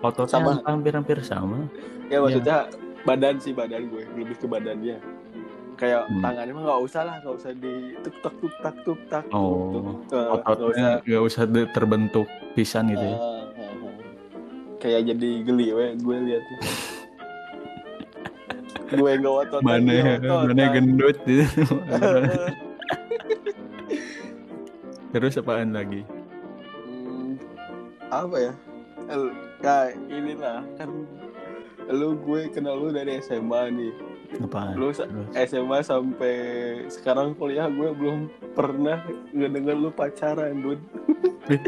ototnya 0.00 0.32
Sama. 0.32 0.52
hampir-hampir 0.64 1.20
sama 1.20 1.68
ya 2.08 2.18
maksudnya 2.18 2.66
badan 3.02 3.36
sih 3.36 3.52
badan 3.52 3.86
gue 3.86 4.02
lebih 4.14 4.34
ke 4.34 4.46
badannya 4.46 4.96
kayak 5.74 6.04
Hmm. 6.04 6.20
tangannya 6.20 6.52
mah 6.52 6.62
nggak 6.64 6.80
usah 6.82 7.02
lah 7.02 7.16
nggak 7.18 7.34
usah 7.34 7.52
di 7.52 7.72
tuk 7.98 8.14
tak 8.20 8.34
tuk 8.36 8.54
tak 8.60 8.74
tuk 8.82 9.00
tak 9.06 9.24
Oh, 9.30 9.98
nggak 10.06 10.22
usah 10.30 10.46
ototnya 10.46 10.88
nggak 11.02 11.22
usah 11.24 11.42
de- 11.44 11.70
terbentuk 11.70 12.26
pisan 12.54 12.86
gitu 12.88 13.02
ya 13.02 13.14
Ah, 13.14 13.18
ah, 13.18 13.42
ah. 13.58 13.92
kayak 14.78 15.00
jadi 15.08 15.30
geli 15.42 15.66
we 15.70 15.86
gue 15.96 16.16
liatnya 16.22 16.58
gue 18.92 19.10
nggak 19.16 19.34
otot 19.42 19.60
mana 19.60 20.16
mana 20.20 20.64
gendut 20.70 21.16
gitu 21.24 21.64
terus 25.12 25.36
apaan 25.36 25.72
lagi? 25.72 26.02
Hmm, 26.82 27.36
apa 28.08 28.36
ya? 28.40 28.52
El- 29.06 29.36
ya 29.60 29.76
inilah 30.08 30.64
kan 30.74 30.88
lu 31.86 32.16
gue 32.16 32.48
kenal 32.48 32.78
lu 32.78 32.88
dari 32.88 33.20
SMA 33.20 33.62
nih. 33.70 33.92
Apaan? 34.40 34.72
Lu 34.74 34.88
sa- 34.90 35.04
Terus. 35.04 35.28
SMA 35.46 35.78
sampai 35.82 36.34
sekarang 36.88 37.36
kuliah 37.36 37.68
gue 37.68 37.92
belum 37.92 38.26
pernah 38.52 39.04
ngedenger 39.28 39.76
lu 39.76 39.90
pacaran 39.90 40.56
Dun 40.56 40.80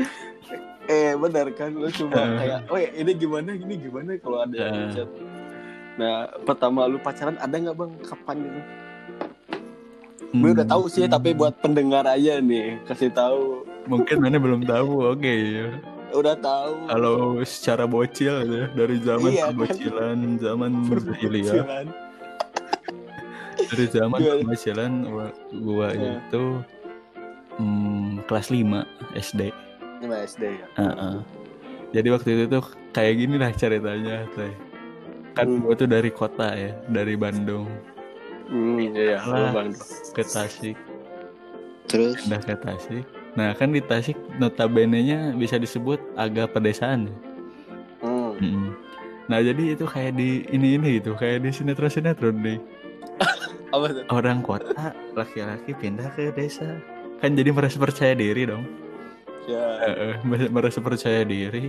eh 0.88 1.12
benar 1.14 1.52
kan? 1.52 1.70
Lu 1.70 1.86
cuma 1.90 2.16
Eh. 2.16 2.32
kayak 2.38 2.58
oh 2.66 2.78
ya 2.78 2.90
ini 2.94 3.12
gimana? 3.12 3.52
Ini 3.52 3.74
gimana? 3.78 4.16
Kalau 4.16 4.38
ada 4.40 4.56
yang 4.56 4.88
Eh. 4.88 5.04
Nah 5.94 6.14
pertama 6.42 6.84
lu 6.84 6.98
pacaran 6.98 7.38
ada 7.38 7.54
nggak 7.54 7.76
bang 7.76 7.92
kapan 8.02 8.36
gitu 8.40 8.60
gue 10.34 10.50
udah 10.50 10.66
tahu 10.66 10.84
sih 10.88 11.06
tapi 11.06 11.30
buat 11.30 11.54
pendengar 11.56 12.02
aja 12.04 12.42
nih 12.42 12.82
kasih 12.84 13.08
tahu 13.08 13.62
mungkin 13.86 14.18
mana 14.18 14.34
belum 14.36 14.64
tahu 14.64 15.14
oke 15.14 15.22
ya. 15.30 15.70
udah 16.10 16.34
tahu 16.34 16.72
kalau 16.86 17.16
secara 17.44 17.86
bocil 17.86 18.42
ya, 18.42 18.64
dari 18.70 18.98
zaman 18.98 19.30
Iya, 19.30 19.44
kan? 19.44 19.50
kebocilan 19.54 20.18
zaman 20.36 20.70
jahiliyah 21.06 21.54
Perbucilan. 21.54 21.86
dari 23.64 23.86
zaman 23.88 24.18
kebocilan 24.18 24.92
gua, 25.06 25.26
gua 25.54 25.88
Iya. 25.90 26.12
itu 26.18 26.44
hmm, 27.56 28.26
kelas 28.26 28.46
5 28.50 28.82
SD 29.14 29.40
Ini 30.02 30.16
SD 30.26 30.42
ya 30.44 30.66
Heeh. 30.76 31.14
jadi 31.92 32.08
waktu 32.10 32.28
itu 32.32 32.44
tuh 32.50 32.64
kayak 32.90 33.14
gini 33.16 33.36
lah 33.38 33.50
ceritanya 33.52 34.26
teh 34.34 34.50
kan 35.34 35.46
Hmm. 35.48 35.60
gua 35.60 35.74
tuh 35.74 35.86
dari 35.86 36.08
kota 36.08 36.48
ya 36.50 36.72
dari 36.88 37.14
Bandung 37.14 37.66
Hmm, 38.44 38.76
iya, 38.78 39.18
Alah. 39.18 39.50
lu 39.50 39.56
bang. 39.56 39.68
ke 40.12 40.22
Tasik 40.22 40.76
Terus? 41.86 42.20
pindah 42.20 42.40
ke 42.40 42.54
Tasik 42.56 43.04
nah 43.32 43.50
kan 43.50 43.68
di 43.68 43.80
Tasik 43.80 44.14
notabene-nya 44.36 45.32
bisa 45.32 45.56
disebut 45.56 45.98
agak 46.14 46.52
pedesaan 46.52 47.08
ya. 47.08 47.14
Hmm. 48.00 48.32
Mm-mm. 48.36 48.68
nah 49.24 49.38
jadi 49.38 49.74
itu 49.74 49.84
kayak 49.84 50.14
di 50.14 50.44
ini 50.48 50.76
ini 50.76 50.88
gitu 50.98 51.14
kayak 51.14 51.40
di 51.40 51.50
sinetron 51.50 51.88
sinetron 51.88 52.36
deh 52.38 52.58
Apa 53.74 53.90
tuh? 53.90 54.04
orang 54.08 54.38
kota 54.40 54.92
laki-laki 55.12 55.72
pindah 55.72 56.06
ke 56.10 56.30
desa 56.30 56.78
kan 57.16 57.32
jadi 57.32 57.50
merasa 57.50 57.76
percaya 57.76 58.12
diri 58.12 58.44
dong 58.44 58.64
Ya. 59.44 59.60
Heeh, 59.78 60.14
mer- 60.24 60.48
merasa 60.48 60.80
percaya 60.80 61.20
diri 61.20 61.68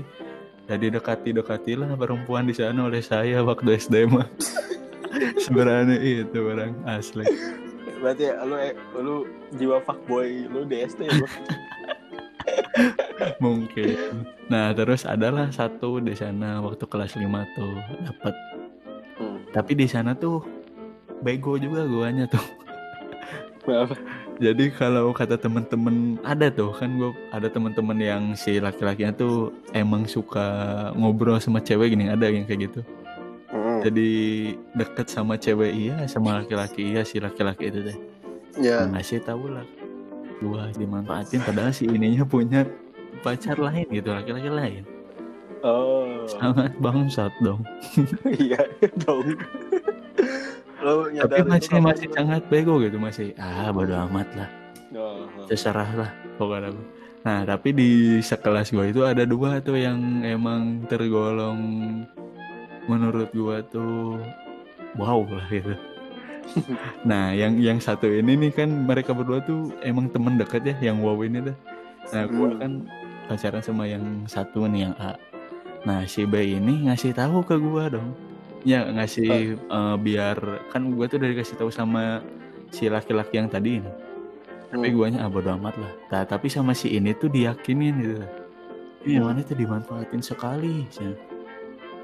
jadi 0.65 0.97
dekati 0.97 1.29
dekatilah 1.31 1.93
perempuan 1.95 2.45
di 2.45 2.53
sana 2.53 2.85
oleh 2.85 2.99
saya 2.99 3.41
waktu 3.41 3.77
SD 3.77 4.09
mah 4.09 4.25
sebenarnya 5.45 5.97
itu 6.01 6.39
orang 6.41 6.73
asli 6.85 7.25
Berarti 7.95 8.29
lu 8.45 8.55
eh, 8.55 8.73
lu 8.97 9.15
jiwa 9.55 9.81
fuckboy 9.81 10.45
lu 10.45 10.61
di 10.61 10.85
SD 10.85 11.09
lu. 11.09 11.25
mungkin 13.39 13.97
nah 14.45 14.75
terus 14.75 15.07
adalah 15.07 15.49
satu 15.49 15.97
di 15.97 16.13
sana 16.13 16.59
waktu 16.61 16.85
kelas 16.85 17.15
5 17.15 17.23
tuh 17.55 17.73
dapat 18.03 18.35
Hmm. 19.15 19.39
tapi 19.55 19.79
di 19.79 19.87
sana 19.87 20.11
tuh 20.11 20.43
bego 21.23 21.55
juga 21.55 21.87
guanya 21.87 22.27
tuh? 22.27 22.43
Jadi 24.35 24.67
kalau 24.69 25.11
kata 25.11 25.35
temen-temen 25.35 26.19
ada 26.21 26.47
tuh 26.49 26.71
kan 26.71 26.91
gue 26.91 27.11
ada 27.29 27.47
temen-temen 27.47 27.97
yang 27.97 28.23
si 28.33 28.57
laki-lakinya 28.57 29.15
tuh 29.15 29.33
emang 29.71 30.03
suka 30.05 30.45
ngobrol 30.91 31.37
sama 31.37 31.59
cewek 31.59 31.91
gini 31.91 32.07
ada 32.07 32.27
yang 32.27 32.43
kayak 32.43 32.67
gitu 32.67 32.81
Hmm. 33.45 33.79
jadi 33.79 34.09
deket 34.75 35.07
sama 35.07 35.37
cewek 35.37 35.71
iya 35.71 36.03
sama 36.05 36.41
laki-laki 36.41 36.91
iya 36.91 37.01
si 37.01 37.23
laki-laki 37.23 37.69
itu 37.69 37.79
teh 37.83 37.97
Ya. 38.57 38.83
ngasih 38.83 39.21
tahu 39.21 39.47
lah 39.47 39.63
gua 40.37 40.67
dimanfaatin 40.71 41.39
padahal 41.39 41.71
si 41.71 41.87
ininya 41.87 42.25
punya 42.25 42.67
pacar 43.21 43.55
lain 43.55 43.87
gitu 43.87 44.11
laki-laki 44.11 44.49
lain 44.49 44.83
Oh. 45.63 46.27
sangat 46.27 46.75
bangsat 46.77 47.31
dong 47.39 47.63
Iya 48.43 48.59
dong. 49.01 49.39
Tapi 51.25 51.41
masih 51.43 51.79
masih 51.81 52.07
lu? 52.07 52.13
sangat 52.13 52.41
bego 52.47 52.77
gitu 52.79 52.97
masih 52.97 53.33
ah 53.37 53.69
bodo 53.69 53.95
amat 54.09 54.29
lah 54.37 54.49
Oh, 54.95 55.27
oh. 55.27 55.43
terserah 55.49 55.91
lah 55.91 56.11
pokoknya 56.37 56.71
nah 57.21 57.43
tapi 57.43 57.75
di 57.75 57.89
sekelas 58.23 58.71
gua 58.71 58.87
itu 58.87 59.03
ada 59.03 59.27
dua 59.27 59.59
tuh 59.59 59.75
yang 59.75 60.23
emang 60.23 60.87
tergolong 60.87 61.59
menurut 62.85 63.27
gua 63.35 63.59
tuh 63.65 64.15
wow 64.95 65.25
lah 65.25 65.43
gitu 65.51 65.75
nah 67.09 67.33
yang 67.33 67.59
yang 67.59 67.81
satu 67.81 68.07
ini 68.07 68.37
nih 68.39 68.51
kan 68.53 68.69
mereka 68.87 69.11
berdua 69.11 69.43
tuh 69.43 69.73
emang 69.81 70.07
temen 70.07 70.39
deket 70.39 70.63
ya 70.63 70.75
yang 70.79 71.03
wow 71.03 71.17
ini 71.19 71.43
tuh 71.43 71.57
nah 72.13 72.23
gua 72.29 72.47
Hmm. 72.53 72.59
kan 72.61 72.71
pacaran 73.25 73.59
sama 73.59 73.83
yang 73.89 74.05
satu 74.29 74.69
nih 74.69 74.87
yang 74.87 74.95
A 74.95 75.17
nah 75.83 76.05
si 76.05 76.23
B 76.23 76.39
ini 76.55 76.87
ngasih 76.87 77.11
tahu 77.11 77.41
ke 77.43 77.57
gua 77.57 77.89
dong 77.91 78.13
ya 78.65 78.89
ngasih 78.89 79.29
eh, 79.55 79.95
biar 80.01 80.37
kan 80.73 80.91
gua 80.91 81.05
tuh 81.05 81.21
udah 81.21 81.29
dikasih 81.31 81.55
tahu 81.55 81.69
sama 81.69 82.19
si 82.73 82.89
laki-laki 82.89 83.37
yang 83.37 83.47
tadi 83.47 83.79
ini. 83.79 83.91
Tapi 84.65 84.89
Hmm. 84.91 84.95
guanya 84.97 85.19
ah 85.23 85.29
bodo 85.31 85.53
amat 85.55 85.77
lah. 85.77 85.93
Nah, 86.11 86.23
tapi 86.25 86.49
sama 86.49 86.73
si 86.75 86.91
ini 86.91 87.13
tuh 87.15 87.29
diyakinin 87.29 87.95
gitu. 88.01 88.25
Ini 89.05 89.21
Hmm. 89.21 89.29
mana 89.31 89.39
tuh 89.45 89.55
dimanfaatin 89.55 90.19
sekali 90.19 90.89
Cina. 90.89 91.13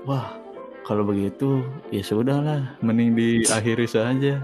wah 0.02 0.34
kalau 0.82 1.06
begitu 1.06 1.62
ya 1.94 2.02
sudahlah 2.02 2.78
mending 2.80 3.14
diakhiri 3.14 3.86
saja. 3.86 4.40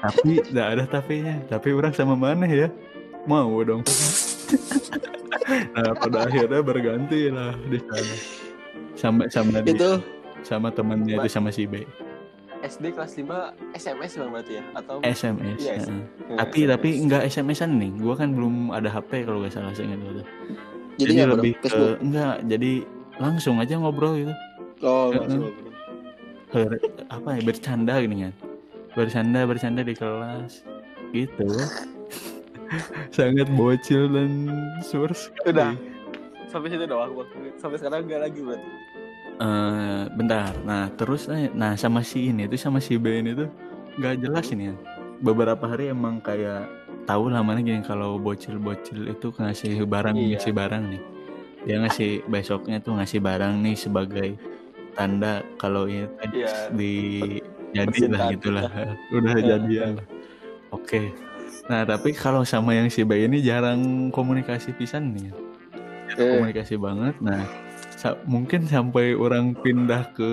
Tapi 0.00 0.40
tidak 0.48 0.66
ada 0.66 0.84
tapinya 0.88 1.36
tapi 1.46 1.76
orang 1.76 1.92
sama 1.92 2.16
mana 2.16 2.48
ya? 2.48 2.68
Mau 3.28 3.60
dong. 3.62 3.84
Nah 5.50 5.90
pada 5.98 6.30
akhirnya 6.30 6.62
berganti 6.62 7.26
lah 7.26 7.50
di 7.66 7.78
sana. 7.82 8.14
Sama 8.94 9.22
sama 9.26 9.58
Itu 9.66 9.98
sama 10.42 10.68
temannya 10.72 11.16
itu 11.20 11.28
sama 11.30 11.50
si 11.52 11.64
B. 11.64 11.84
SD 12.60 12.92
kelas 12.92 13.16
5 13.16 13.56
SMS 13.72 14.20
bang 14.20 14.30
berarti 14.36 14.52
ya? 14.60 14.64
Atau 14.76 15.00
SMS 15.00 15.58
Iya, 15.64 15.72
heeh. 15.80 16.00
Eh, 16.28 16.36
tapi 16.36 16.58
SMS. 16.60 16.70
tapi 16.76 16.88
nggak 17.08 17.22
SMS-an 17.32 17.70
nih. 17.80 17.90
Gua 17.96 18.14
kan 18.20 18.36
belum 18.36 18.68
ada 18.76 18.92
HP 18.92 19.24
kalau 19.24 19.40
nggak 19.40 19.52
salah 19.56 19.72
seingat 19.72 19.96
gua 20.04 20.20
tuh. 20.20 20.26
Jadi, 21.00 21.12
jadi 21.16 21.32
lebih 21.32 21.52
ke 21.56 21.72
Facebook? 21.72 21.96
enggak 22.04 22.34
jadi 22.44 22.72
langsung 23.16 23.56
aja 23.56 23.74
ngobrol 23.80 24.14
gitu. 24.20 24.34
Oh 24.84 25.08
langsung 25.08 25.48
apa 27.08 27.28
ya 27.36 27.40
bercanda 27.40 27.94
gini 27.96 28.28
kan. 28.28 28.34
Bercanda 28.92 29.40
bercanda 29.48 29.80
di 29.80 29.94
kelas. 29.96 30.60
Gitu. 31.16 31.48
Sangat 33.16 33.48
bocil 33.56 34.04
dan 34.12 34.52
sur 34.84 35.08
sekali. 35.10 35.56
Udah. 35.56 35.72
sampai 36.50 36.66
situ 36.66 36.82
doang 36.82 37.14
Bang. 37.14 37.30
sampai 37.62 37.78
sekarang 37.78 38.10
enggak 38.10 38.26
lagi 38.26 38.42
berarti 38.42 38.70
Eh, 39.40 40.02
bentar. 40.12 40.52
Nah 40.68 40.92
terus 40.92 41.24
eh, 41.26 41.48
nah 41.56 41.72
sama 41.72 42.04
si 42.04 42.28
ini 42.28 42.44
tuh 42.44 42.60
sama 42.60 42.76
si 42.76 43.00
B 43.00 43.24
ini 43.24 43.32
tuh 43.32 43.48
nggak 43.96 44.20
jelas 44.20 44.52
ini 44.52 44.68
kan 44.68 44.76
beberapa 45.20 45.64
hari 45.64 45.88
emang 45.88 46.20
kayak 46.20 46.68
tahu 47.04 47.32
lah 47.32 47.40
mana 47.40 47.60
gini 47.60 47.80
kalau 47.80 48.16
bocil-bocil 48.16 49.08
itu 49.08 49.32
ngasih 49.32 49.80
barang 49.84 50.12
Iya. 50.12 50.36
ngasih 50.36 50.52
barang 50.52 50.82
nih. 50.92 51.02
Dia 51.64 51.76
ngasih 51.80 52.10
besoknya 52.28 52.78
tuh 52.80 53.00
ngasih 53.00 53.20
barang 53.20 53.64
nih 53.64 53.76
sebagai 53.76 54.28
tanda 54.92 55.40
kalau 55.56 55.88
ini 55.88 56.04
tadi 56.20 56.36
Iya. 56.44 56.52
di 56.76 56.92
jadi 57.72 57.98
lah 58.12 58.20
gitulah. 58.36 58.64
Udah 59.16 59.34
Iya. 59.40 59.44
jadian 59.56 59.90
lah. 60.00 60.06
Oke. 60.70 61.16
Nah 61.64 61.88
tapi 61.88 62.12
kalau 62.12 62.44
sama 62.44 62.76
yang 62.76 62.92
si 62.92 63.08
B 63.08 63.24
ini 63.24 63.40
jarang 63.40 64.12
komunikasi 64.12 64.76
pisan 64.76 65.16
nih 65.16 65.32
jarang 66.12 66.28
Eh. 66.28 66.32
komunikasi 66.36 66.74
banget. 66.76 67.16
Nah 67.24 67.40
sa- 68.00 68.16
mungkin 68.24 68.64
sampai 68.64 69.12
orang 69.12 69.52
pindah 69.54 70.08
ke 70.16 70.30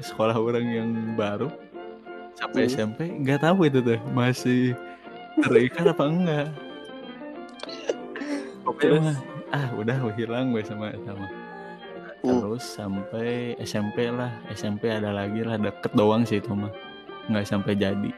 sekolah 0.00 0.32
orang 0.32 0.64
yang 0.66 0.88
baru? 1.12 1.52
Sampai 2.32 2.64
Hmm. 2.64 2.72
SMP 2.72 2.98
nggak 3.20 3.44
tahu 3.44 3.68
itu 3.68 3.84
tuh 3.84 4.00
masih 4.10 4.72
terikat 5.44 5.92
apa 5.92 6.04
enggak? 6.08 6.46
Mah 8.82 9.16
ah 9.52 9.68
udah 9.76 9.96
hilang 10.16 10.56
gue 10.56 10.64
sama 10.64 10.96
sama. 11.04 11.28
Hmm. 12.22 12.38
terus 12.38 12.62
sampai 12.62 13.58
SMP 13.58 14.06
lah 14.06 14.30
SMP 14.48 14.86
ada 14.86 15.10
lagi 15.10 15.42
lah 15.42 15.58
deket 15.58 15.90
doang 15.92 16.22
sih 16.22 16.38
itu 16.38 16.54
mah. 16.54 16.70
Nggak 17.26 17.44
sampai 17.44 17.74
jadi. 17.74 18.10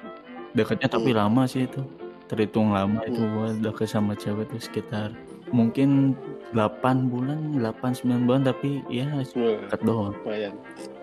Deketnya 0.53 0.87
tapi 0.87 1.11
Hmm. 1.11 1.25
lama 1.25 1.49
sih 1.49 1.65
itu 1.65 1.81
terhitung 2.25 2.71
lama 2.71 3.01
itu 3.05 3.21
gua 3.33 3.53
deket 3.53 3.89
sama 3.89 4.13
cewek 4.15 4.49
tuh 4.49 4.61
sekitar 4.61 5.09
mungkin 5.55 6.19
8 6.51 7.11
bulan 7.11 7.63
8-9 7.63 8.27
bulan 8.27 8.43
tapi 8.43 8.83
ya 8.91 9.07
Wah, 9.11 9.23
deket 9.23 9.81
doang. 9.87 10.15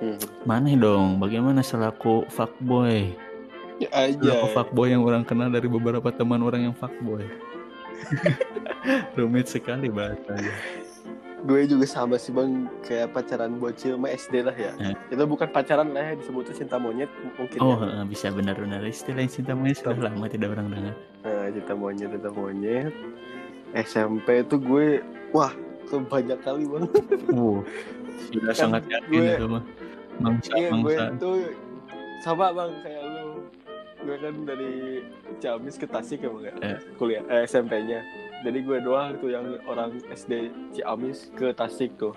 Hmm. 0.03 0.19
mana 0.43 0.75
dong? 0.75 1.23
Bagaimana 1.23 1.63
selaku 1.63 2.27
fuckboy? 2.27 3.15
Ya 3.79 3.87
selaku 3.95 4.27
aja 4.27 4.51
fuckboy 4.51 4.91
yang 4.91 5.07
orang 5.07 5.23
kenal 5.23 5.47
dari 5.47 5.71
beberapa 5.71 6.11
teman 6.11 6.43
orang 6.43 6.67
yang 6.67 6.75
fuckboy. 6.75 7.23
Rumit 9.17 9.47
sekali 9.47 9.87
bahasanya. 9.87 10.51
Gue 11.41 11.65
juga 11.65 11.89
sama 11.89 12.21
sih 12.21 12.29
bang. 12.29 12.69
Kayak 12.85 13.17
pacaran 13.17 13.57
bocil 13.57 13.97
mah 13.97 14.13
SD 14.13 14.45
lah 14.45 14.53
ya. 14.53 14.71
Eh. 14.77 14.93
itu 15.09 15.23
bukan 15.25 15.49
pacaran 15.49 15.89
lah 15.95 16.11
ya 16.11 16.13
disebutnya 16.19 16.53
cinta 16.53 16.77
monyet 16.77 17.09
mungkin 17.33 17.57
oh 17.57 17.81
ya. 17.81 18.05
bisa 18.05 18.29
benar-benar 18.29 18.85
istilah 18.85 19.25
cinta 19.25 19.57
monyet 19.57 19.81
sudah 19.81 19.97
lama 19.97 20.25
tidak 20.29 20.53
orang 20.53 20.69
dengar. 20.69 20.95
Nah, 21.25 21.47
cinta 21.49 21.73
monyet 21.73 22.09
cinta 22.13 22.29
monyet 22.29 22.93
SMP 23.73 24.43
itu 24.43 24.55
gue 24.57 24.87
wah 25.31 25.51
itu 25.81 25.95
banyak 26.05 26.39
kali 26.39 26.63
bang 26.65 26.83
uh 27.31 27.59
sudah 28.31 28.53
sangat 28.53 28.83
yakin 28.87 29.11
gue- 29.11 29.35
itu 29.35 29.47
mah. 29.49 29.63
Mangsa 30.21 30.51
iya 30.53 30.69
gue 30.69 30.77
mangsa. 30.77 31.03
tuh 31.17 31.35
sama 32.21 32.53
bang 32.53 32.71
kayak 32.85 33.03
lu. 33.03 33.25
Gue 34.01 34.17
kan 34.17 34.35
dari 34.45 34.71
Ciamis 35.37 35.75
ke 35.77 35.85
Tasik 35.85 36.21
ya 36.21 36.29
bang 36.29 36.43
ya? 36.45 36.53
Eh. 36.61 36.77
kuliah 36.95 37.23
eh, 37.27 37.41
SMP-nya 37.43 38.01
jadi 38.41 38.59
gue 38.61 38.77
doang 38.81 39.13
tuh 39.17 39.29
yang 39.29 39.45
orang 39.65 39.97
SD 40.09 40.49
Ciamis 40.71 41.33
ke 41.33 41.49
Tasik 41.51 41.97
tuh. 41.97 42.13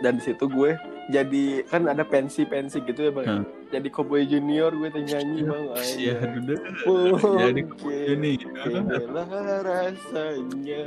Dan 0.00 0.20
di 0.20 0.22
situ 0.24 0.44
gue 0.44 0.76
jadi 1.08 1.64
kan 1.64 1.88
ada 1.88 2.04
pensi 2.04 2.44
pensi 2.44 2.80
gitu 2.80 3.08
ya 3.08 3.12
bang? 3.12 3.26
Hmm. 3.40 3.47
Jadi 3.68 3.88
cowboy 3.88 4.24
junior 4.24 4.72
gue 4.72 4.88
tuh 4.88 5.02
nyanyi 5.02 5.40
bang. 5.42 5.64
Iya, 5.94 6.16
duduk. 6.32 6.60
Oh, 6.84 7.36
Jadi 7.36 7.60
ini 8.08 8.30
inilah 8.40 9.28
rasanya. 9.60 10.82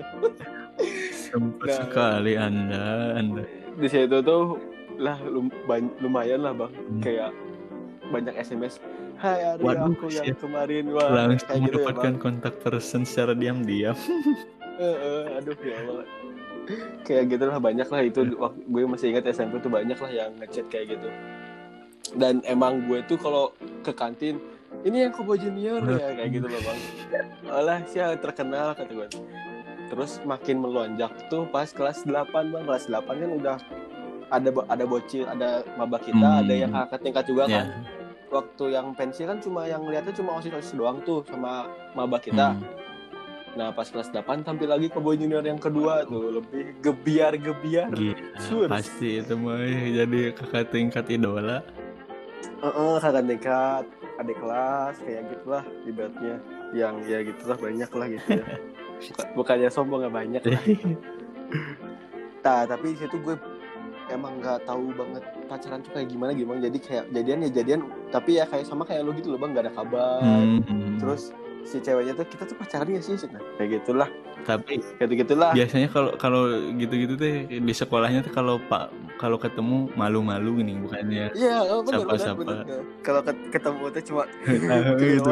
Sempat 1.14 1.68
Nah. 1.68 1.78
sekali 1.80 2.34
anda, 2.36 2.86
anda. 3.16 3.44
di 3.72 3.88
situ 3.88 4.18
tuh 4.20 4.58
lah 4.98 5.16
lumayan 5.98 6.42
lah 6.42 6.54
bang. 6.54 6.72
Hmm. 6.72 7.02
kayak 7.02 7.32
banyak 8.08 8.36
SMS 8.36 8.82
Hai 9.16 9.38
Ari 9.48 9.62
Waduh, 9.62 9.94
aku 9.94 10.10
yang 10.10 10.26
shit. 10.28 10.38
kemarin. 10.42 10.84
Wah 10.90 11.08
langsung 11.08 11.62
gitu 11.62 11.78
ya 11.78 11.86
mendapatkan 11.86 12.12
bang. 12.12 12.18
kontak 12.20 12.54
person 12.60 13.06
secara 13.06 13.32
diam-diam. 13.32 13.94
Eh, 14.74 14.98
eh, 14.98 15.38
aduh 15.38 15.54
ya 15.62 15.78
Allah. 15.80 16.06
Kayak 17.04 17.24
gitu 17.30 17.44
lah 17.46 17.62
banyak 17.62 17.86
lah. 17.86 18.02
Itu 18.02 18.26
waktu 18.36 18.66
gue 18.66 18.82
masih 18.84 19.08
ingat 19.14 19.30
SMP 19.30 19.62
tuh 19.62 19.70
banyak 19.70 19.94
lah 19.94 20.10
yang 20.10 20.34
ngechat 20.42 20.66
kayak 20.68 20.98
gitu 20.98 21.10
dan 22.14 22.44
emang 22.44 22.86
gue 22.86 23.00
tuh 23.04 23.16
kalau 23.16 23.52
ke 23.82 23.92
kantin 23.92 24.38
ini 24.82 25.04
yang 25.04 25.14
Kobo 25.14 25.36
Junior 25.36 25.80
ya 25.86 26.12
kayak 26.14 26.30
gitu 26.32 26.48
loh 26.48 26.62
bang 26.62 26.80
Alah 27.48 27.80
sih 27.86 28.00
terkenal 28.18 28.72
kata 28.72 28.88
gue 28.90 29.08
terus 29.88 30.24
makin 30.24 30.58
melonjak 30.58 31.12
tuh 31.28 31.44
pas 31.46 31.68
kelas 31.68 32.04
8 32.04 32.14
bang 32.48 32.64
kelas 32.64 32.88
8 32.88 33.04
kan 33.04 33.32
udah 33.34 33.58
ada 34.30 34.50
ada 34.66 34.84
bocil 34.86 35.28
ada 35.28 35.50
maba 35.76 36.00
kita 36.00 36.16
Hmm. 36.18 36.42
ada 36.42 36.54
yang 36.54 36.72
kakak 36.72 37.00
tingkat 37.02 37.24
juga 37.28 37.44
Ya. 37.46 37.52
kan 37.52 37.66
waktu 38.32 38.66
yang 38.72 38.96
pensi 38.96 39.28
kan 39.28 39.38
cuma 39.38 39.68
yang 39.68 39.84
lihatnya 39.84 40.16
cuma 40.16 40.40
osis 40.40 40.56
osis 40.56 40.72
doang 40.72 41.04
tuh 41.04 41.28
sama 41.28 41.68
maba 41.92 42.16
kita 42.18 42.56
Hmm. 42.56 42.64
nah 43.52 43.68
pas 43.70 43.84
kelas 43.84 44.08
8 44.10 44.40
tampil 44.42 44.64
lagi 44.66 44.88
Kobo 44.88 45.12
Junior 45.12 45.44
yang 45.44 45.60
kedua 45.60 46.08
tuh 46.08 46.40
lebih 46.40 46.80
gebiar 46.80 47.36
gebiar 47.36 47.92
Sur. 48.40 48.72
pasti 48.72 49.20
itu 49.20 49.36
mah 49.36 49.60
jadi 49.92 50.32
kakak 50.32 50.72
tingkat 50.72 51.04
idola. 51.10 51.60
Heeh, 52.62 52.94
kakak 53.02 53.26
tingkat 53.26 53.86
adik 54.22 54.38
kelas 54.38 54.96
kayak 55.02 55.22
gitulah 55.34 55.64
ibaratnya. 55.84 56.36
Yang 56.72 56.96
ya 57.10 57.18
gitulah 57.26 57.58
banyak 57.66 57.90
lah 57.90 58.08
gitu 58.08 58.30
ya. 58.38 58.46
Buka- 59.02 59.30
bukannya 59.34 59.70
sombong 59.70 60.00
nggak 60.06 60.16
banyak 60.16 60.44
lah. 60.46 60.64
Nah 62.42 62.66
tapi 62.66 62.98
di 62.98 62.98
situ 62.98 63.22
gue 63.22 63.38
emang 64.10 64.42
nggak 64.42 64.66
tahu 64.66 64.90
banget 64.98 65.22
pacaran 65.46 65.86
tuh 65.86 65.94
kayak 65.94 66.10
gimana 66.10 66.34
gimana. 66.34 66.58
Jadi 66.58 66.78
kayak 66.82 67.06
jadian 67.14 67.46
ya 67.46 67.50
jadian 67.54 67.82
tapi 68.10 68.42
ya 68.42 68.50
kayak 68.50 68.66
sama 68.66 68.82
kayak 68.82 69.06
lo 69.06 69.14
gitu 69.14 69.30
loh 69.30 69.38
bang. 69.38 69.54
Nggak 69.54 69.66
ada 69.70 69.74
kabar. 69.78 70.22
Hmm. 70.26 70.98
terus 70.98 71.30
si 71.62 71.78
ceweknya 71.78 72.18
tuh 72.18 72.26
kita 72.26 72.50
tuh 72.50 72.58
pacaran 72.58 72.90
ya 72.90 72.98
sih? 72.98 73.14
Nah, 73.30 73.42
kayak 73.58 73.82
gitulah 73.82 74.10
Tapi 74.42 74.82
kayak 74.98 75.14
gitulah 75.22 75.52
biasanya 75.54 75.88
kalau 75.88 76.12
kalau 76.18 76.42
gitu-gitu 76.76 77.14
teh 77.14 77.46
di 77.48 77.74
sekolahnya 77.74 78.26
tuh 78.26 78.34
kalau 78.34 78.58
pak 78.58 78.90
kalau 79.16 79.38
ketemu 79.38 79.86
malu-malu 79.94 80.60
gini 80.60 80.82
bukannya 80.82 81.30
iya 81.32 81.62
oh, 81.62 81.86
bener, 81.86 82.02
bener. 82.34 82.82
kalau 83.02 83.22
ket- 83.22 83.48
ketemu 83.54 83.84
tuh 83.94 84.04
cuma 84.10 84.24
gitu. 84.98 85.32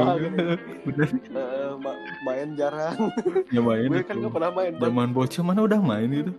Bener 0.85 1.07
eh, 1.09 1.71
ma- 1.75 1.99
main 2.21 2.53
jarang 2.53 2.97
nyobain 3.53 3.89
gue 3.89 4.05
kan 4.05 4.15
nggak 4.15 4.33
pernah 4.33 4.51
main 4.53 4.71
Zaman 4.77 5.09
bocil 5.09 5.41
mana 5.41 5.59
udah 5.65 5.79
main 5.81 6.05
gitu. 6.07 6.31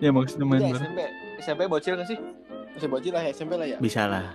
Ya 0.00 0.10
maksudnya 0.10 0.46
main 0.48 0.60
bareng. 0.64 0.80
SMP 0.80 1.00
SMP 1.38 1.60
bocil 1.68 1.92
gak 1.94 2.08
sih 2.08 2.18
masih 2.74 2.88
bocil 2.88 3.12
lah 3.12 3.22
ya 3.22 3.30
SMP 3.30 3.52
lah 3.54 3.68
ya 3.68 3.78
Bisa 3.78 4.08
lah. 4.08 4.34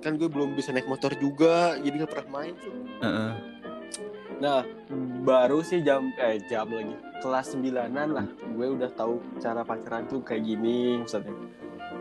kan 0.00 0.14
gue 0.14 0.28
belum 0.28 0.54
bisa 0.54 0.70
naik 0.70 0.84
motor 0.84 1.12
juga 1.14 1.74
jadi 1.76 1.98
nggak 1.98 2.12
pernah 2.12 2.28
main 2.38 2.52
tuh 2.56 2.72
Heeh. 3.00 3.30
nah 4.36 4.60
baru 5.20 5.60
sih 5.60 5.80
jam 5.80 6.12
eh 6.14 6.36
jam 6.44 6.68
lagi 6.68 6.92
kelas 7.24 7.56
sembilanan 7.56 8.08
lah. 8.12 8.26
Gue 8.52 8.76
udah 8.76 8.92
tahu 8.92 9.16
cara 9.40 9.64
pacaran 9.64 10.04
tuh 10.04 10.20
kayak 10.20 10.44
gini 10.44 11.00
misalnya 11.00 11.32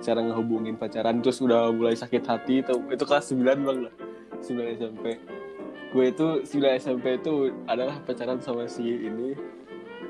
cara 0.03 0.19
ngehubungin 0.19 0.75
pacaran 0.75 1.23
terus 1.23 1.39
udah 1.39 1.71
mulai 1.71 1.95
sakit 1.95 2.23
hati 2.27 2.59
tuh. 2.67 2.83
Itu 2.91 3.07
kelas 3.07 3.31
9 3.31 3.39
bang 3.63 3.79
lah. 3.87 3.93
9 4.43 4.75
SMP 4.75 5.15
gue 5.93 6.05
itu 6.09 6.27
9 6.41 6.81
SMP 6.81 7.21
itu 7.21 7.53
adalah 7.69 8.01
pacaran 8.01 8.41
sama 8.41 8.65
si 8.65 8.81
ini 8.81 9.37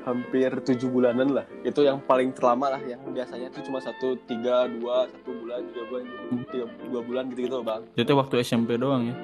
hampir 0.04 0.48
tujuh 0.64 0.88
bulanan 0.88 1.36
lah. 1.36 1.46
Itu 1.60 1.84
yang 1.84 2.00
paling 2.00 2.32
terlama 2.32 2.72
lah 2.72 2.82
yang 2.84 3.04
biasanya 3.12 3.52
tuh 3.52 3.64
cuma 3.68 3.80
satu 3.84 4.16
tiga 4.24 4.68
dua 4.68 5.08
satu 5.08 5.32
bulan 5.32 5.60
tiga 5.68 5.84
bulan 5.88 6.04
tiga 6.48 6.64
dua 6.88 7.02
bulan 7.04 7.24
gitu 7.32 7.40
gitu 7.48 7.56
bang. 7.60 7.82
Itu 7.96 8.12
waktu 8.16 8.40
SMP 8.40 8.80
doang 8.80 9.12
ya. 9.12 9.16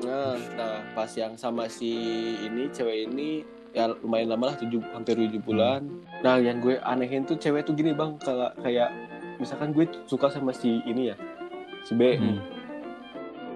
Nah, 0.00 0.32
nah 0.56 0.80
pas 0.96 1.12
yang 1.12 1.36
sama 1.36 1.68
si 1.68 1.92
ini 2.40 2.72
cewek 2.72 3.12
ini 3.12 3.44
ya 3.70 3.90
lumayan 4.02 4.34
lama 4.34 4.50
lah 4.50 4.56
tujuh 4.58 4.82
hampir 4.90 5.14
tujuh 5.14 5.42
bulan. 5.42 5.86
Nah 6.26 6.42
yang 6.42 6.58
gue 6.58 6.78
anehin 6.82 7.22
tuh 7.22 7.38
cewek 7.38 7.62
tuh 7.66 7.74
gini 7.74 7.94
bang 7.94 8.18
kalau 8.18 8.50
kayak 8.60 8.90
misalkan 9.38 9.70
gue 9.70 9.86
suka 10.10 10.28
sama 10.28 10.50
si 10.50 10.82
ini 10.84 11.14
ya 11.14 11.16
si 11.86 11.94
B. 11.94 12.18
Hmm. 12.18 12.38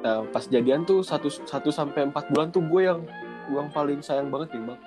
Nah 0.00 0.22
pas 0.30 0.46
jadian 0.46 0.86
tuh 0.86 1.02
satu 1.02 1.26
satu 1.28 1.74
sampai 1.74 2.06
empat 2.08 2.30
bulan 2.30 2.48
tuh 2.54 2.62
gue 2.62 2.82
yang 2.86 3.02
gue 3.50 3.58
yang 3.58 3.70
paling 3.74 4.00
sayang 4.00 4.30
banget 4.30 4.54
nih 4.54 4.74
bang. 4.74 4.80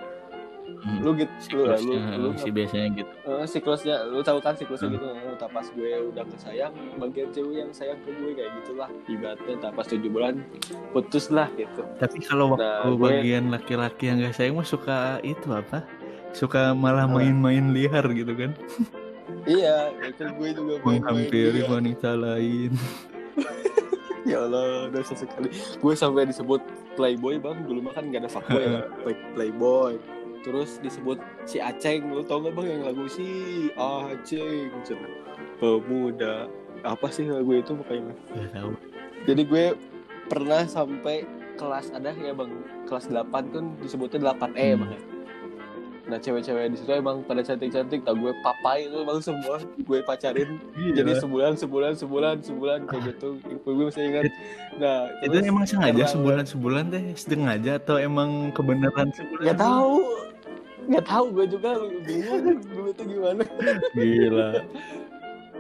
Hmm. 0.68 1.00
Lu 1.00 1.12
gitu, 1.14 1.32
lu, 1.52 1.64
lu, 1.64 1.74
Siklusnya 1.74 2.16
lu, 2.16 2.30
si 2.36 2.50
biasanya 2.50 2.88
gitu. 2.94 3.12
eh, 3.26 3.46
siklusnya, 3.46 3.96
lu 4.06 4.20
tahu 4.20 4.40
kan 4.40 4.54
siklusnya 4.54 4.88
Hmm. 4.88 4.96
gitu. 4.96 5.06
Nah, 5.06 5.36
tak 5.36 5.50
pas 5.50 5.66
gue 5.66 5.92
udah 6.06 6.24
kesayang, 6.28 6.70
bagian 6.96 7.30
cewek 7.30 7.56
yang 7.58 7.72
sayang 7.72 8.00
ke 8.00 8.12
gue 8.12 8.32
kayak 8.34 8.52
gitulah. 8.58 8.90
Ibaratnya 9.06 9.56
tak 9.58 9.72
pas 9.74 9.86
tujuh 9.86 10.08
bulan 10.08 10.34
putus 10.92 11.28
lah 11.28 11.48
gitu. 11.54 11.82
Tapi 11.98 12.18
kalau 12.22 12.54
waktu 12.54 12.64
Nah, 12.64 12.84
gue- 12.86 13.00
bagian 13.02 13.44
laki-laki 13.50 14.04
yang 14.06 14.18
gak 14.22 14.34
sayang 14.34 14.56
mah 14.56 14.66
suka 14.66 14.98
itu 15.22 15.48
apa? 15.50 15.82
Suka 16.32 16.72
malah 16.72 17.06
main-main 17.06 17.72
liar 17.72 18.06
gitu 18.10 18.32
kan. 18.32 18.52
Iya, 19.44 19.92
itu 20.04 20.24
gue 20.30 20.50
juga 20.54 20.74
Menghampiri 20.82 21.62
wanita 21.64 22.14
lain. 22.14 22.72
Ya 24.26 24.44
Allah, 24.44 24.92
dosa 24.92 25.16
sekali. 25.16 25.48
Gue 25.80 25.96
sampai 25.96 26.28
disebut 26.28 26.60
playboy 26.94 27.40
bang. 27.40 27.64
Dulu 27.64 27.80
mah 27.80 27.96
kan 27.96 28.12
gak 28.12 28.22
ada 28.22 28.30
fuckboy 28.30 28.60
ya. 28.60 28.84
Play- 29.00 29.24
Playboy. 29.36 29.96
Terus 30.42 30.80
disebut 30.80 31.18
si 31.44 31.58
Aceng. 31.58 32.08
Lu 32.08 32.22
tau 32.22 32.40
gak 32.40 32.54
bang 32.54 32.68
yang 32.70 32.84
lagu 32.86 33.06
si 33.06 33.28
Aceng? 33.74 34.70
Pemuda. 35.58 36.48
Apa 36.82 37.10
sih 37.10 37.26
lagu 37.26 37.52
itu 37.52 37.74
pokoknya? 37.74 38.14
Gak 38.34 38.52
tahu. 38.54 38.72
Jadi 39.26 39.42
gue 39.44 39.66
pernah 40.28 40.64
sampai 40.64 41.26
kelas 41.56 41.90
ada 41.90 42.14
ya 42.14 42.32
bang. 42.32 42.52
Kelas 42.86 43.10
8 43.10 43.28
kan 43.52 43.66
disebutnya 43.78 44.20
8E 44.28 44.68
Hmm. 44.72 44.80
bang 44.80 44.92
ya. 44.94 45.02
Nah 46.08 46.16
cewek-cewek 46.16 46.72
di 46.72 46.80
situ 46.80 46.88
emang 46.90 47.20
pada 47.22 47.44
cantik-cantik. 47.44 48.00
Tau 48.02 48.16
gue 48.16 48.32
papai 48.40 48.88
itu 48.88 49.04
bang 49.04 49.20
semua. 49.20 49.60
Gue 49.84 50.00
pacarin 50.00 50.56
Iya. 50.72 51.04
jadi 51.04 51.12
sebulan 51.20 51.60
sebulan 51.60 51.94
sebulan 51.98 52.36
sebulan 52.40 52.80
kayak 52.88 53.04
gitu 53.12 53.36
gue 53.68 53.84
masih 53.84 54.04
ingat 54.08 54.24
nah 54.78 55.10
itu 55.20 55.36
terus 55.36 55.44
emang 55.44 55.66
sengaja 55.68 56.04
sebulan 56.08 56.46
sebulan 56.46 56.84
teh 56.88 57.04
sengaja 57.18 57.72
atau 57.76 57.98
emang 57.98 58.54
kebenaran 58.54 59.10
sebulan? 59.12 59.44
nggak 59.44 59.60
tahu 59.60 59.96
nggak 60.88 61.06
tahu 61.06 61.26
gue 61.36 61.46
juga 61.52 61.70
bingung. 62.04 62.60
Dulu 62.64 62.90
tuh 62.96 63.06
gimana? 63.06 63.44
Gila. 63.94 64.50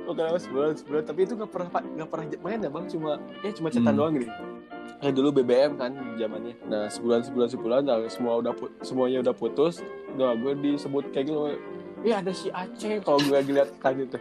pokoknya 0.07 0.39
sebulan 0.39 0.71
sebulan 0.79 1.03
tapi 1.03 1.19
itu 1.27 1.35
nggak 1.35 1.51
pernah 1.51 1.69
nggak 1.83 2.09
pernah 2.09 2.25
main 2.39 2.59
ya 2.63 2.69
bang? 2.71 2.85
Cuma 2.87 3.11
ya 3.43 3.51
cuma 3.51 3.67
cetan 3.67 3.91
Hmm. 3.91 3.99
doang 3.99 4.13
gini 4.15 4.27
Kayak 4.97 5.13
dulu 5.19 5.29
BBM 5.35 5.71
kan 5.75 5.91
zamannya. 6.15 6.55
Nah 6.65 6.87
sebulan 6.87 7.21
sebulan 7.27 7.49
sebulan 7.51 7.81
nah, 7.83 7.99
semua 8.07 8.39
udah 8.39 8.53
semuanya 8.81 9.19
udah 9.19 9.35
putus. 9.35 9.83
Nah 10.15 10.31
gue 10.33 10.55
disebut 10.63 11.11
kayak 11.11 11.27
gitu 11.27 11.39
Iya 12.07 12.23
ada 12.23 12.31
si 12.31 12.47
Aceh. 12.49 13.03
Kalau 13.03 13.19
gue 13.19 13.35
lihat 13.51 13.75
kan 13.83 13.99
itu 13.99 14.15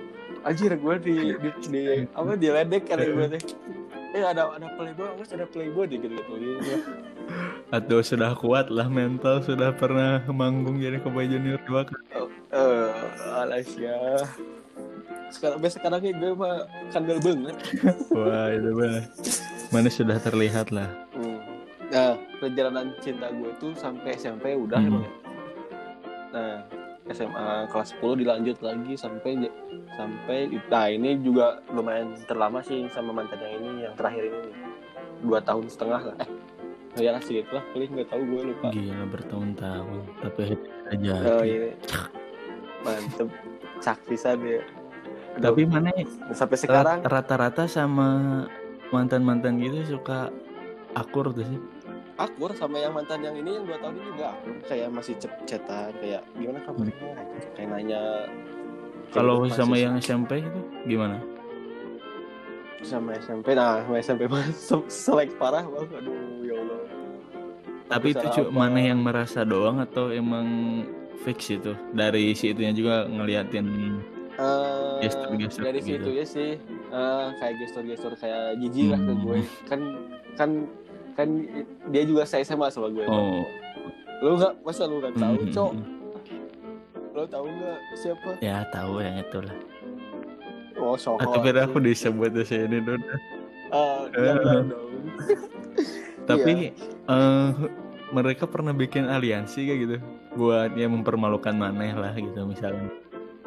anjir 0.46 0.78
gue 0.78 0.94
di, 1.02 1.14
di, 1.42 1.48
di 1.66 1.82
apa 2.14 2.38
di 2.38 2.48
ledek 2.50 2.86
kan 2.86 3.02
gue 3.02 3.26
teh 3.34 3.42
eh 4.16 4.22
ada 4.22 4.46
ada 4.54 4.70
playboy 4.78 5.10
awas 5.10 5.34
ada 5.34 5.42
playboy 5.42 5.90
di 5.90 5.98
gitu 5.98 6.14
gitu 6.14 6.74
Atau 7.74 7.98
sudah 7.98 8.30
kuat 8.38 8.70
lah 8.70 8.86
mental 8.86 9.42
sudah 9.42 9.74
pernah 9.74 10.22
manggung 10.30 10.78
jadi 10.78 11.02
Cowboy 11.02 11.26
Junior 11.26 11.58
dua 11.66 11.82
kali. 11.82 12.04
eh 12.54 12.94
alas 13.34 13.66
ya 13.74 14.22
sekarang 15.26 15.58
sampai 15.58 15.70
sekarang 15.74 16.00
ini 16.06 16.14
gue 16.14 16.32
mah 16.32 16.62
kandel 16.94 17.18
banget 17.18 17.56
Wah 18.14 18.46
itu 18.54 18.70
mah 18.70 19.02
mana 19.74 19.90
sudah 19.90 20.16
terlihat 20.22 20.70
lah. 20.70 20.86
Hmm. 21.10 21.42
Nah, 21.90 22.14
perjalanan 22.38 22.94
cinta 23.02 23.34
gue 23.34 23.50
tuh 23.58 23.74
sampai 23.74 24.14
SMP 24.14 24.54
udah 24.54 24.78
Hmm. 24.78 24.88
emang 24.88 25.02
ya. 25.02 25.12
Nah, 26.30 26.54
SMA 27.10 27.48
kelas 27.70 27.90
10 27.98 28.22
dilanjut 28.22 28.58
lagi 28.62 28.94
sampai 28.94 29.50
sampai 29.94 30.38
nah 30.70 30.86
ini 30.86 31.18
juga 31.18 31.58
lumayan 31.70 32.14
terlama 32.30 32.62
sih 32.62 32.86
sama 32.90 33.10
mantan 33.10 33.38
yang 33.42 33.54
ini 33.58 33.70
yang 33.86 33.94
terakhir 33.94 34.26
ini 34.26 34.50
dua 35.22 35.38
tahun 35.40 35.66
setengah 35.66 36.02
lah 36.02 36.16
eh 36.20 36.30
ya 36.96 37.10
lah 37.10 37.20
sih 37.20 37.44
lah 37.46 37.64
paling 37.70 37.90
nggak 37.92 38.08
tahu 38.08 38.22
gue 38.24 38.42
lupa. 38.48 38.68
Gila 38.70 39.04
bertahun-tahun. 39.06 40.00
Tapi 40.18 40.42
aja. 40.88 41.14
oh 41.30 41.42
ini 41.42 41.70
mantep. 42.80 43.28
Cak 43.76 44.00
bisa 44.08 44.32
dia 44.34 44.64
Tapi 45.36 45.68
mana 45.68 45.92
sampai 46.32 46.56
sekarang. 46.56 46.98
Rata-rata 47.02 47.68
sama 47.68 48.08
mantan-mantan 48.88 49.60
gitu 49.60 49.84
suka 49.86 50.32
akur 50.92 51.28
tuh 51.30 51.44
sih. 51.44 51.60
akur 52.16 52.48
sama 52.50 52.80
yang 52.80 52.90
mantan 52.90 53.20
yang 53.20 53.36
ini 53.36 53.52
yang 53.52 53.64
dua 53.64 53.76
tahun 53.76 53.94
ini 53.94 54.04
juga 54.08 54.26
akur. 54.32 54.52
Kayak 54.64 54.88
masih 54.90 55.14
cetan 55.44 55.92
kayak 56.00 56.24
gimana 56.32 56.58
kabarnya 56.62 57.12
kayak 57.52 57.68
nanya. 57.68 58.02
Kalau 59.12 59.44
kayak 59.44 59.52
sama 59.54 59.68
masih- 59.70 59.84
yang 59.84 59.94
SMP 59.98 60.30
itu 60.40 60.60
gimana? 60.86 61.20
sama 62.78 63.18
SMP 63.18 63.50
nah 63.50 63.82
sama 63.82 63.98
SMP 63.98 64.22
mah 64.24 64.46
se- 64.54 64.86
selek 64.86 65.34
parah 65.34 65.66
bang 65.66 65.90
aduh 65.92 66.14
ya 66.40 66.54
Allah 66.54 66.78
Tapi 67.86 68.06
itu 68.08 68.18
Salah 68.20 68.34
cu- 68.36 68.48
apa? 68.48 68.58
mana 68.58 68.80
yang 68.80 69.00
merasa 69.00 69.40
doang 69.42 69.78
atau 69.78 70.10
emang 70.10 70.46
fix 71.18 71.48
itu 71.48 71.72
dari 71.90 72.32
si 72.32 72.50
itunya 72.50 72.70
juga 72.70 73.04
ngeliatin 73.04 73.66
Eh, 74.36 75.00
Gestur-gestur 75.00 75.64
dari 75.64 75.80
gitu. 75.80 75.96
situ 75.96 76.10
ya 76.12 76.24
sih 76.24 76.50
eh, 76.86 77.26
kayak 77.34 77.54
gestur-gestur 77.58 78.12
kayak 78.14 78.58
jijik 78.58 78.90
lah 78.90 78.98
ke 78.98 79.08
Hmm. 79.08 79.22
gue 79.22 79.38
kan 79.64 79.80
kan 80.34 80.50
kan 81.14 81.28
dia 81.88 82.02
juga 82.04 82.22
saya 82.22 82.44
SMA 82.44 82.68
sama 82.68 82.90
gue 82.90 83.06
oh 83.06 83.40
lu 84.18 84.36
nggak 84.36 84.60
masa 84.60 84.84
lu 84.84 84.98
nggak 84.98 85.14
tahu 85.14 85.34
hmm, 85.38 85.48
cok 85.50 85.72
hmm, 85.72 85.86
lu 87.10 87.24
tahu 87.24 87.44
nggak 87.46 87.78
siapa 87.94 88.30
ya 88.38 88.60
tahu 88.68 88.92
yang 88.98 89.16
itu 89.18 89.38
lah. 89.40 89.56
oh 90.76 90.94
sok 90.94 91.16
Atau 91.18 91.40
kira 91.40 91.64
aku 91.64 91.78
disebut 91.80 92.30
di 92.30 92.44
sini 92.44 92.76
dulu. 92.78 93.00
ah 93.70 94.04
jangan 94.10 94.68
dong 94.68 94.92
Tapi 96.24 96.52
Iya. 96.52 96.72
Eh 97.06 97.48
mereka 98.08 98.46
pernah 98.46 98.70
bikin 98.70 99.06
aliansi 99.06 99.60
kayak 99.62 99.78
gitu 99.80 99.96
buat 100.34 100.74
ya 100.74 100.86
mempermalukan 100.86 101.52
maneh 101.52 101.92
lah 101.92 102.12
gitu 102.12 102.44
misalnya 102.44 102.90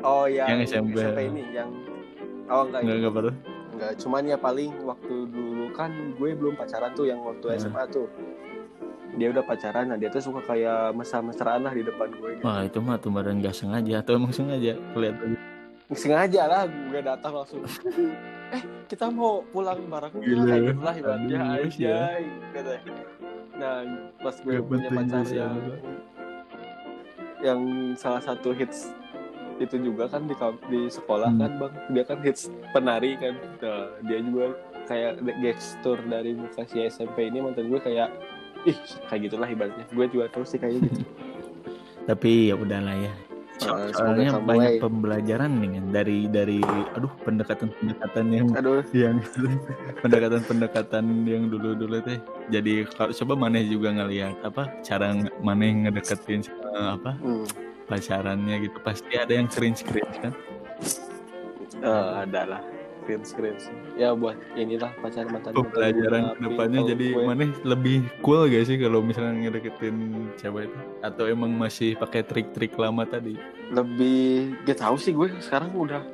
oh 0.01 0.25
yang, 0.25 0.59
Yang 0.59 0.73
SMP. 0.73 0.97
ini 1.21 1.43
yang 1.53 1.69
oh 2.47 2.65
enggak 2.65 2.81
nggak 2.81 2.89
ini. 2.89 3.01
nggak 3.01 3.13
perlu 3.13 3.31
enggak 3.69 3.91
cuman 3.97 4.21
ya 4.25 4.37
paling 4.37 4.71
waktu 4.81 5.15
dulu 5.27 5.65
kan 5.71 5.91
gue 6.13 6.29
belum 6.33 6.55
pacaran 6.55 6.91
tuh 6.91 7.05
yang 7.05 7.19
waktu 7.19 7.45
Hmm. 7.45 7.59
SMA 7.61 7.83
tuh 7.89 8.07
dia 9.11 9.27
udah 9.27 9.43
pacaran 9.43 9.85
nah 9.85 9.97
dia 9.97 10.07
tuh 10.07 10.21
suka 10.21 10.39
kayak 10.45 10.93
mesra-mesraan 10.93 11.61
lah 11.61 11.73
di 11.73 11.83
depan 11.83 12.07
gue 12.11 12.29
gitu. 12.35 12.43
wah 12.43 12.61
itu 12.61 12.79
mah 12.79 12.95
tuh 12.95 13.11
badan 13.11 13.37
nggak 13.37 13.53
sengaja 13.53 13.99
atau 13.99 14.15
emang 14.15 14.31
sengaja 14.31 14.73
kelihatan 14.93 15.35
sengaja 15.91 16.41
lah 16.45 16.61
gue 16.65 17.01
datang 17.01 17.33
langsung 17.33 17.61
eh 18.55 18.61
kita 18.87 19.07
mau 19.07 19.43
pulang 19.45 19.83
bareng 19.83 20.11
nggak?" 20.11 20.25
Gila. 20.25 20.43
kayak 20.43 20.61
gitu 20.63 20.81
lah 20.81 20.93
ibaratnya 20.95 21.39
aja 21.55 21.95
nah 23.59 23.83
pas 24.17 24.35
gue 24.35 24.55
Gak 24.55 24.65
punya 24.65 24.89
pacar 24.89 25.25
yang 25.27 25.53
apa. 25.53 25.75
yang 27.39 27.59
salah 27.93 28.19
satu 28.19 28.51
hits 28.51 28.91
itu 29.59 29.75
juga 29.77 30.07
kan 30.07 30.23
di 30.23 30.35
di 30.71 30.87
sekolah 30.87 31.29
Hmm. 31.29 31.39
kan 31.39 31.51
bang. 31.59 31.73
Dia 31.91 32.03
kan 32.05 32.17
hits 32.19 32.47
penari 32.71 33.19
kan. 33.19 33.35
Nah, 33.59 33.91
dia 34.01 34.19
juga 34.19 34.55
kayak 34.87 35.11
gestur 35.37 35.99
dari 36.01 36.31
muka 36.31 36.63
si 36.63 36.79
SMP 36.81 37.27
ini. 37.27 37.43
Mantan 37.43 37.67
gue 37.67 37.77
kayak 37.77 38.07
ih 38.63 38.75
kayak 39.05 39.21
gitulah 39.27 39.45
ibaratnya. 39.45 39.83
Gue 39.89 40.07
juga 40.07 40.31
terus 40.31 40.49
sih 40.49 40.59
kayak 40.59 40.79
gitu. 40.79 41.03
Tapi 42.09 42.49
ya 42.49 42.55
udahlah 42.55 42.95
ya 42.95 43.11
Semoga 43.59 43.91
soalnya 43.91 44.39
banyak 44.39 44.71
eh. 44.75 44.79
pembelajaran 44.79 45.51
nih 45.59 45.69
kan 45.75 45.85
dari 45.91 46.19
dari 46.31 46.59
aduh 46.95 47.11
pendekatan 47.27 47.69
pendekatan 47.75 48.25
yang 48.31 48.47
aduh. 48.55 48.83
yang 48.95 49.19
pendekatan 50.03 50.41
pendekatan 50.47 51.05
yang 51.27 51.51
dulu 51.51 51.75
dulu 51.75 51.99
teh 51.99 52.23
jadi 52.47 52.87
kalau 52.87 53.11
coba 53.11 53.33
maneh 53.35 53.67
juga 53.67 53.91
ngelihat 53.91 54.39
apa 54.47 54.71
cara 54.79 55.11
maneh 55.43 55.87
ngedeketin 55.87 56.47
sama 56.47 56.95
apa 56.95 57.11
hmm. 57.19 57.45
pacarannya 57.91 58.55
gitu. 58.63 58.77
Pasti 58.79 59.13
ada 59.19 59.35
yang 59.35 59.51
cringe 59.51 59.83
cringe 59.83 60.17
kan? 60.23 60.33
Eh, 61.79 62.11
ada 62.23 62.41
lah 62.43 62.61
screen 63.19 63.57
screen 63.57 63.57
ya 63.95 64.13
buat 64.13 64.37
inilah 64.53 64.93
pacar 64.95 65.25
mantan 65.25 65.51
pembelajaran 65.51 66.21
Tapi 66.23 66.35
ke 66.35 66.41
depannya 66.45 66.79
jadi 66.85 67.07
gue- 67.09 67.25
maneh 67.25 67.49
lebih 67.63 67.95
cool 68.21 68.45
gak 68.45 68.63
sih 68.63 68.77
kalau 68.77 69.01
misalnya 69.01 69.33
ngedeketin 69.41 69.97
cewek 70.35 70.69
itu? 70.69 70.77
Atau 71.01 71.25
emang 71.25 71.49
masih 71.51 71.97
pakai 71.97 72.21
trik-trik 72.21 72.75
lama 72.75 73.01
tadi? 73.03 73.33
Lebih 73.69 74.53
gak 74.63 74.77
tahu 74.79 74.95
sih 74.95 75.11
gue. 75.11 75.33
Sekarang 75.39 75.73
udah 75.73 76.05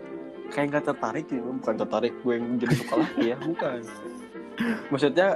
kayak 0.47 0.71
nggak 0.71 0.85
tertarik 0.87 1.25
gitu 1.25 1.51
bukan 1.53 1.75
tertarik 1.75 2.13
gue 2.15 2.33
yang 2.33 2.55
jadi 2.55 2.75
suka 2.77 2.95
lagi 2.97 3.23
ya 3.31 3.37
bukan. 3.37 3.79
Maksudnya 4.87 5.27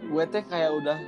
gue 0.00 0.24
teh 0.26 0.42
kayak 0.42 0.70
udah 0.72 0.98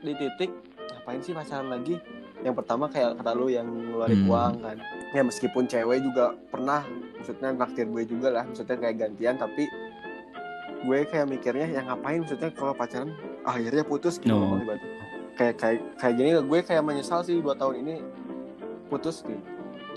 di 0.00 0.12
titik 0.14 0.50
ngapain 0.88 1.20
sih 1.20 1.32
pacaran 1.32 1.68
lagi 1.68 1.98
yang 2.42 2.52
pertama 2.52 2.86
kayak 2.86 3.14
kata 3.16 3.32
lu 3.32 3.46
yang 3.46 3.66
ngeluarin 3.66 4.20
Hmm. 4.20 4.30
uang 4.30 4.54
kan 4.60 4.76
ya 5.12 5.22
meskipun 5.22 5.64
cewek 5.64 6.02
juga 6.02 6.24
pernah 6.48 6.82
maksudnya 7.14 7.48
naktir 7.52 7.86
gue 7.86 8.02
juga 8.04 8.28
lah 8.30 8.44
maksudnya 8.44 8.76
kayak 8.76 8.96
gantian 8.98 9.36
tapi 9.36 9.64
gue 10.82 10.98
kayak 11.06 11.26
mikirnya 11.28 11.66
yang 11.70 11.86
ngapain 11.86 12.18
maksudnya 12.18 12.50
kalau 12.50 12.74
pacaran 12.74 13.14
akhirnya 13.42 13.82
putus 13.82 14.18
gitu 14.18 14.34
No. 14.34 14.58
kayak 15.32 15.54
kayak 15.56 15.78
kayak 15.96 16.14
gini 16.16 16.30
gue 16.36 16.60
kayak 16.60 16.82
menyesal 16.82 17.22
sih 17.22 17.38
dua 17.38 17.54
tahun 17.54 17.80
ini 17.80 17.94
putus 18.88 19.22
gitu 19.22 19.38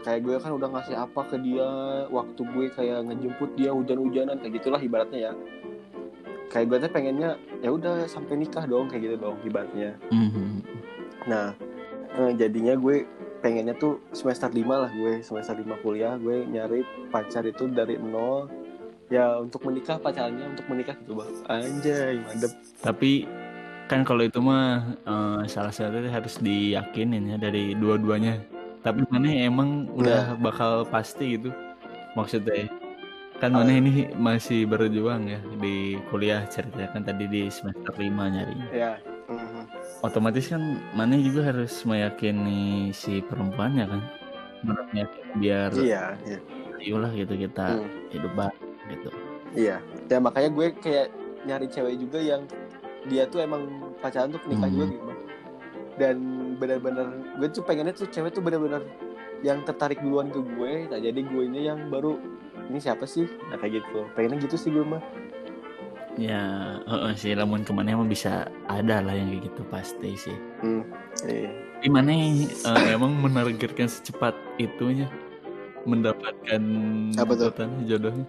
kayak 0.01 0.21
gue 0.21 0.36
kan 0.38 0.53
udah 0.53 0.69
ngasih 0.69 0.95
apa 0.95 1.21
ke 1.25 1.38
dia 1.39 1.65
waktu 2.08 2.41
gue 2.45 2.65
kayak 2.69 2.99
ngejemput 3.03 3.49
dia 3.55 3.73
hujan-hujanan 3.73 4.38
kayak 4.38 4.53
gitulah 4.55 4.77
ibaratnya 4.77 5.19
ya 5.19 5.34
kayak 6.47 6.65
gue 6.69 6.77
tuh 6.77 6.91
pengennya 6.93 7.29
ya 7.60 7.69
udah 7.69 8.05
sampai 8.05 8.38
nikah 8.38 8.63
dong 8.63 8.86
kayak 8.86 9.01
gitu 9.03 9.15
dong 9.17 9.38
ibaratnya 9.41 9.97
Mhm. 10.08 10.62
nah 11.25 11.58
eh, 12.08 12.32
jadinya 12.36 12.74
gue 12.76 13.06
pengennya 13.39 13.74
tuh 13.76 14.02
semester 14.12 14.50
5 14.50 14.62
lah 14.65 14.91
gue 14.91 15.22
semester 15.22 15.54
5 15.58 15.84
kuliah 15.84 16.18
gue 16.18 16.46
nyari 16.46 16.82
pacar 17.10 17.46
itu 17.46 17.70
dari 17.70 17.98
nol 17.98 18.50
ya 19.08 19.38
untuk 19.38 19.62
menikah 19.65 20.02
pacarnya 20.02 20.50
untuk 20.50 20.65
menikah 20.65 20.98
gitu 20.98 21.13
bang 21.13 21.30
anjay 21.46 22.18
mantep 22.26 22.52
Tapi 22.82 23.30
kan 23.86 24.02
kalau 24.02 24.26
itu 24.26 24.41
mah 24.41 24.98
eh, 25.06 25.41
salah 25.46 25.70
satunya 25.70 26.10
harus 26.10 26.41
diyakinin 26.41 27.30
ya 27.30 27.38
dari 27.38 27.78
dua-duanya. 27.78 28.41
Tapi 28.82 29.02
mana 29.10 29.30
emang 29.30 29.89
udah 29.94 30.38
bakal 30.38 30.86
pasti 30.86 31.38
gitu 31.38 31.54
maksudnya. 32.13 32.65
Kan 33.38 33.52
mana 33.52 33.68
Ah. 33.68 33.78
ini 33.78 34.10
masih 34.15 34.65
berjuang 34.65 35.28
ya 35.28 35.38
di 35.60 36.00
kuliah 36.10 36.46
ceritakan 36.50 37.04
tadi 37.04 37.26
di 37.28 37.41
semester 37.52 37.94
5 37.94 38.26
nyarinya. 38.26 38.68
ya 38.74 38.94
Mhm. 39.26 39.62
Otomatis 40.02 40.46
kan 40.48 40.62
mana 40.94 41.18
juga 41.18 41.50
harus 41.50 41.74
meyakini 41.82 42.94
si 42.94 43.26
perempuannya 43.26 43.86
kan. 43.90 44.02
Menurut 44.62 44.88
meyakin 44.94 45.26
biar 45.38 45.70
iya 45.78 46.04
iya 46.26 46.40
ayolah 46.82 47.12
gitu 47.14 47.34
kita 47.36 47.66
Hmm. 47.82 47.90
hidup 48.14 48.32
bareng 48.34 48.70
gitu. 48.90 49.10
Iya, 49.56 49.76
ya 50.06 50.18
makanya 50.20 50.50
gue 50.52 50.68
kayak 50.78 51.08
nyari 51.46 51.68
cewek 51.72 51.96
juga 51.98 52.20
yang 52.20 52.42
dia 53.06 53.24
tuh 53.26 53.42
emang 53.42 53.66
pacaran 54.02 54.34
tuh 54.34 54.42
nikah 54.46 54.70
Hmm. 54.70 54.76
juga 54.76 54.86
gitu. 54.94 55.12
Dan 55.96 56.18
benar-benar 56.60 57.08
gue 57.40 57.48
tuh 57.50 57.64
pengennya 57.64 57.96
tuh 57.96 58.10
cewek 58.12 58.36
tuh 58.36 58.44
benar-benar 58.44 58.84
yang 59.42 59.64
tertarik 59.64 60.02
duluan 60.02 60.28
ke 60.28 60.42
gue. 60.42 60.74
Nah, 60.92 61.00
jadi 61.00 61.20
gue 61.22 61.44
ini 61.46 61.70
yang 61.70 61.88
baru 61.88 62.18
ini 62.68 62.82
siapa 62.82 63.06
sih? 63.06 63.30
Nah 63.48 63.58
kayak 63.58 63.82
gitu. 63.82 64.04
Pengennya 64.14 64.44
gitu 64.44 64.58
sih 64.58 64.70
gue 64.74 64.84
mah. 64.84 65.02
Ya, 66.15 66.80
heeh 66.88 67.13
sih 67.19 67.36
lamun 67.36 67.67
ke 67.67 67.75
mana 67.75 67.91
emang 67.91 68.08
bisa 68.08 68.47
ada 68.71 69.04
lah 69.04 69.12
yang 69.12 69.36
kayak 69.36 69.51
gitu 69.51 69.62
pasti 69.67 70.12
sih. 70.15 70.38
Hmm. 70.63 70.84
Iya. 71.28 71.51
Di 71.84 71.89
mana 71.91 72.12
eh, 72.15 72.95
emang 72.95 73.19
menargetkan 73.19 73.91
secepat 73.91 74.32
itunya 74.56 75.12
mendapatkan 75.84 76.62
Apa 77.19 77.34
tuh? 77.36 77.51
jodohnya. 77.84 78.25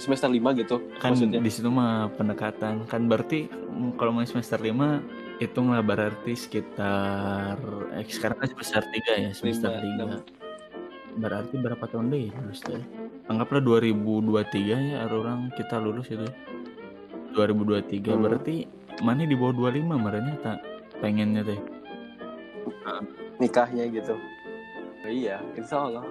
Semester 0.00 0.32
5 0.32 0.40
gitu 0.56 0.80
Kan 0.96 1.12
maksudnya. 1.12 1.38
di 1.44 1.50
situ 1.52 1.68
mah 1.68 2.08
pendekatan. 2.16 2.88
Kan 2.88 3.06
berarti 3.06 3.46
mm, 3.52 4.00
kalau 4.00 4.16
mau 4.16 4.24
semester 4.24 4.56
5 4.56 5.38
hitunglah 5.40 5.80
berarti 5.84 6.32
sekitar 6.36 7.56
eh, 7.96 8.04
sekarang 8.08 8.44
kan 8.44 8.48
semester 8.56 8.82
3 8.82 9.24
ya, 9.24 9.30
semester 9.32 9.70
Lima, 9.78 10.20
3. 10.26 11.20
Berarti 11.20 11.54
berapa 11.60 11.84
tahun 11.86 12.10
deh 12.10 12.32
lulus 12.32 12.60
teh? 12.64 12.80
Anggaplah 13.28 13.60
2023 13.62 14.96
ya 14.96 15.06
orang 15.06 15.52
kita 15.54 15.78
lulus 15.78 16.08
itu. 16.10 16.26
2023 17.32 18.10
Hmm. 18.10 18.22
berarti 18.22 18.54
mana 19.00 19.22
di 19.22 19.34
bawah 19.34 19.54
25 19.54 19.96
marahnya 19.96 20.34
tak 20.38 20.58
pengennya 20.98 21.42
teh. 21.44 21.60
nikahnya 23.36 23.88
gitu. 23.88 24.14
Iya, 25.00 25.40
insya 25.56 25.80
Allah. 25.80 26.04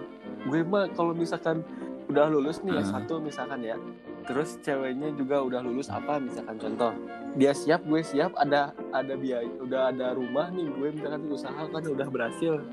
Gue 0.44 0.66
mah 0.66 0.90
kalau 0.90 1.14
misalkan 1.14 1.62
udah 2.10 2.26
lulus 2.26 2.58
nih 2.60 2.74
Hmm. 2.74 2.90
satu 2.90 3.22
misalkan 3.22 3.62
ya, 3.62 3.78
terus 4.26 4.58
ceweknya 4.60 5.14
juga 5.14 5.46
udah 5.46 5.62
lulus 5.62 5.88
apa 5.88 6.18
misalkan 6.18 6.58
contoh, 6.58 6.92
dia 7.38 7.54
siap, 7.54 7.86
gue 7.86 8.02
siap, 8.02 8.34
ada 8.34 8.74
ada 8.90 9.14
biaya, 9.14 9.46
udah 9.62 9.94
ada 9.94 10.18
rumah 10.18 10.50
nih, 10.50 10.66
gue 10.68 10.90
misalkan 10.92 11.22
usaha 11.30 11.62
kan 11.62 11.84
udah 11.86 12.08
berhasil, 12.08 12.66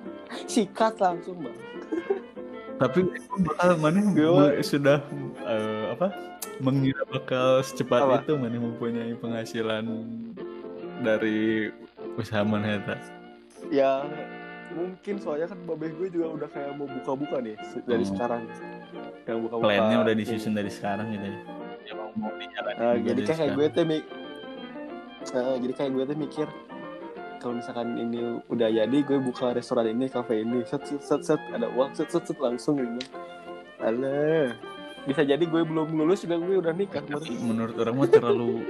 sikat 0.47 0.97
langsung 0.97 1.37
bang. 1.37 1.59
Tapi 2.77 3.01
bakal 3.43 3.77
mana 3.77 4.01
me- 4.01 4.61
sudah 4.63 5.05
eh, 5.43 5.86
apa 5.97 6.09
mengira 6.59 7.03
bakal 7.07 7.61
secepat 7.61 8.01
Apa? 8.01 8.17
itu 8.21 8.33
mana 8.35 8.57
mempunyai 8.57 9.13
penghasilan 9.15 9.85
dari 11.01 11.69
usaha 12.15 12.41
mana 12.41 12.77
eta. 12.77 12.97
Ya 13.69 14.05
mungkin 14.71 15.17
soalnya 15.19 15.49
kan 15.49 15.59
babeh 15.63 15.89
gue 15.91 16.09
juga 16.11 16.27
udah 16.33 16.49
kayak 16.49 16.71
mau 16.75 16.85
buka-buka 16.87 17.41
nih 17.41 17.57
dari 17.83 18.03
Oh. 18.03 18.09
sekarang, 18.09 18.43
yang 19.25 19.41
buka-buka. 19.43 19.65
Plannya 19.67 19.97
udah 20.03 20.15
disusun 20.15 20.53
dari 20.53 20.69
sekarang 20.69 21.07
gitu 21.11 21.27
ya. 21.27 21.39
Emang 21.87 22.11
mau 22.15 22.33
dijalanin 22.33 22.77
Nah, 22.77 22.95
jadi 22.99 23.21
kayak 23.23 23.37
sekarang. 23.37 23.57
gue 23.57 23.67
tuh 23.71 23.85
mik- 23.85 24.11
Nah, 25.27 25.57
jadi 25.57 25.73
kayak 25.75 25.91
gue 25.93 26.05
tuh 26.05 26.17
mikir 26.17 26.49
kalau 27.37 27.55
misalkan 27.55 27.89
ini 27.95 28.19
udah 28.47 28.69
jadi 28.71 28.97
gue 28.99 29.19
buka 29.21 29.47
restoran 29.53 29.87
ini 29.89 30.07
kafe 30.07 30.41
ini 30.41 30.63
set 30.63 30.83
set 30.83 30.99
set, 31.01 31.21
set 31.23 31.41
ada 31.51 31.69
uang 31.69 31.93
set 31.93 32.09
set 32.09 32.25
set 32.25 32.39
langsung 32.39 32.75
gitu 32.77 33.07
Alah 33.79 34.57
bisa 35.07 35.23
jadi 35.23 35.41
gue 35.41 35.63
belum 35.63 35.95
lulus 35.95 36.23
juga 36.23 36.37
gue 36.37 36.59
udah 36.59 36.75
nikah. 36.75 37.01
Tapi 37.01 37.39
menurut 37.39 37.79
orang 37.79 37.95
mah 37.97 38.11
terlalu 38.11 38.67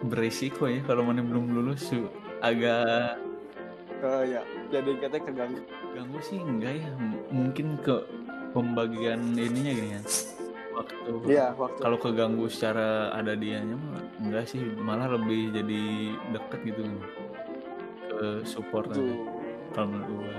berisiko 0.00 0.64
ya 0.64 0.80
kalau 0.82 1.02
mana 1.02 1.20
belum 1.20 1.52
lulus 1.52 1.84
su- 1.84 2.10
agak 2.38 3.18
Oh 3.98 4.22
ya 4.22 4.46
jadi 4.70 4.94
katanya 4.96 5.24
keganggu. 5.26 5.60
Ganggu 5.90 6.18
sih 6.22 6.38
enggak 6.38 6.74
ya. 6.78 6.90
M- 6.94 7.18
mungkin 7.28 7.74
ke 7.82 7.98
pembagian 8.54 9.34
ininya 9.34 9.72
gini 9.74 9.90
ya. 9.92 10.02
Waktu 10.70 11.10
Iya 11.26 11.46
waktu. 11.52 11.80
kalau 11.82 11.98
keganggu 11.98 12.46
secara 12.46 13.10
ada 13.10 13.34
dianya 13.34 13.74
mah 13.74 13.98
enggak 14.22 14.46
sih. 14.46 14.62
Malah 14.78 15.18
lebih 15.18 15.50
jadi 15.50 15.82
deket 16.30 16.60
gitu. 16.64 16.82
Ke 18.06 18.46
support 18.46 18.86
kalau 19.74 19.86
menurut 19.90 20.08
gua 20.14 20.34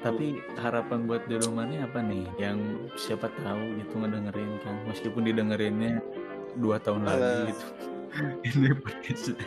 tapi 0.00 0.26
harapan 0.56 1.04
buat 1.04 1.22
di 1.24 1.36
rumahnya 1.36 1.84
apa 1.84 2.00
nih? 2.00 2.24
Yang 2.36 2.58
siapa 2.96 3.28
tahu 3.36 3.62
gitu 3.76 3.94
ngedengerin 3.96 4.50
kan 4.60 4.74
meskipun 4.84 5.22
didengerinnya 5.22 6.00
dua 6.54 6.76
tahun 6.78 7.04
Eh. 7.04 7.08
lagi 7.08 7.32
gitu. 7.48 7.66
Ini 8.48 8.68
podcast. 8.76 9.24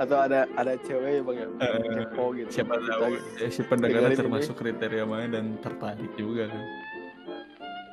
Atau 0.00 0.16
ada 0.16 0.48
ada 0.56 0.72
cewek 0.80 1.20
bang 1.22 1.36
yang 1.38 1.52
Eh, 1.60 1.76
kepo 2.00 2.24
gitu. 2.32 2.48
siapa 2.50 2.80
tahu 2.80 3.12
gitu. 3.12 3.28
ya, 3.36 3.48
si 3.50 3.60
pendengar 3.62 4.08
termasuk 4.10 4.56
kriteria 4.56 5.04
mana 5.04 5.28
dan 5.30 5.60
tertarik 5.60 6.08
juga 6.16 6.48
kan. 6.48 6.64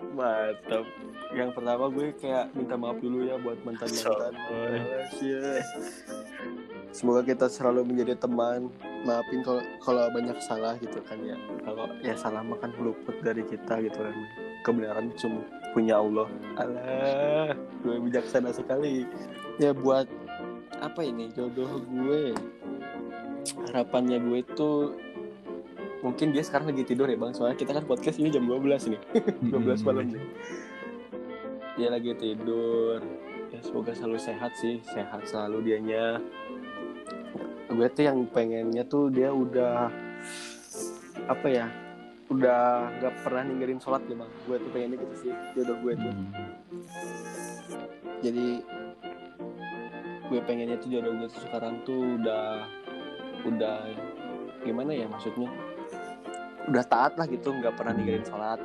Mantap. 0.09 0.87
Yang 1.29 1.49
pertama 1.51 1.91
gue 1.91 2.07
kayak 2.15 2.55
minta 2.55 2.73
maaf 2.73 2.97
dulu 2.97 3.27
ya 3.27 3.35
buat 3.37 3.59
mantan 3.61 3.91
mantan 3.91 4.33
Soy. 5.11 5.59
semoga 6.89 7.21
kita 7.21 7.45
selalu 7.45 7.83
menjadi 7.85 8.15
teman 8.17 8.71
maafin 9.07 9.39
kalau 9.39 9.63
kalau 9.79 10.03
banyak 10.11 10.35
salah 10.43 10.75
gitu 10.83 10.99
kan 11.07 11.15
ya. 11.23 11.39
Kalau 11.63 11.87
ya 12.03 12.13
salah 12.19 12.43
makan 12.43 12.75
luput 12.83 13.15
dari 13.23 13.47
kita 13.47 13.79
gitu 13.79 13.95
kan. 14.03 14.15
Kebenaran 14.67 15.15
cuma 15.15 15.47
punya 15.71 15.95
Allah. 15.95 16.27
Alah. 16.59 17.55
Gue 17.81 17.95
bijaksana 18.03 18.51
sekali. 18.51 19.07
Ya 19.57 19.71
buat 19.71 20.11
apa 20.83 21.01
ini 21.07 21.31
jodoh 21.31 21.79
gue? 21.87 22.35
Harapannya 23.71 24.19
gue 24.19 24.43
tuh 24.59 24.99
mungkin 26.03 26.29
dia 26.35 26.43
sekarang 26.43 26.75
lagi 26.75 26.83
tidur 26.83 27.07
ya 27.07 27.15
bang. 27.15 27.31
Soalnya 27.31 27.55
kita 27.55 27.71
kan 27.71 27.87
podcast 27.87 28.19
ini 28.19 28.27
jam 28.27 28.43
12 28.43 28.91
nih. 28.91 29.01
12 29.55 29.87
malam 29.87 30.11
nih. 30.11 30.25
Dia 31.79 31.87
lagi 31.95 32.11
tidur. 32.19 32.99
Ya 33.47 33.63
semoga 33.63 33.95
selalu 33.95 34.19
sehat 34.19 34.51
sih. 34.59 34.83
Sehat 34.83 35.23
selalu 35.23 35.71
dianya 35.71 36.19
gue 37.77 37.87
tuh 37.93 38.03
yang 38.09 38.25
pengennya 38.33 38.83
tuh 38.89 39.13
dia 39.13 39.29
udah 39.29 39.93
apa 41.29 41.45
ya 41.45 41.69
udah 42.27 42.89
nggak 42.99 43.13
pernah 43.23 43.41
ninggalin 43.45 43.79
sholat 43.79 44.01
ya 44.09 44.17
bang 44.17 44.31
gue 44.49 44.57
tuh 44.57 44.69
pengennya 44.73 44.97
gitu 44.99 45.15
sih 45.21 45.33
jodoh 45.55 45.77
gue 45.85 45.93
tuh. 45.95 46.11
Hmm. 46.11 46.51
jadi 48.19 48.47
gue 50.27 50.39
pengennya 50.43 50.75
tuh 50.81 50.89
jodoh 50.91 51.13
gue 51.15 51.27
tuh 51.29 51.41
sekarang 51.47 51.79
tuh 51.85 52.19
udah 52.19 52.65
udah 53.47 53.77
gimana 54.65 54.91
ya 54.91 55.07
maksudnya? 55.07 55.47
Udah 56.67 56.83
taat 56.83 57.15
lah 57.15 57.23
gitu 57.31 57.55
nggak 57.55 57.79
pernah 57.79 57.95
ninggalin 57.95 58.25
sholat. 58.27 58.59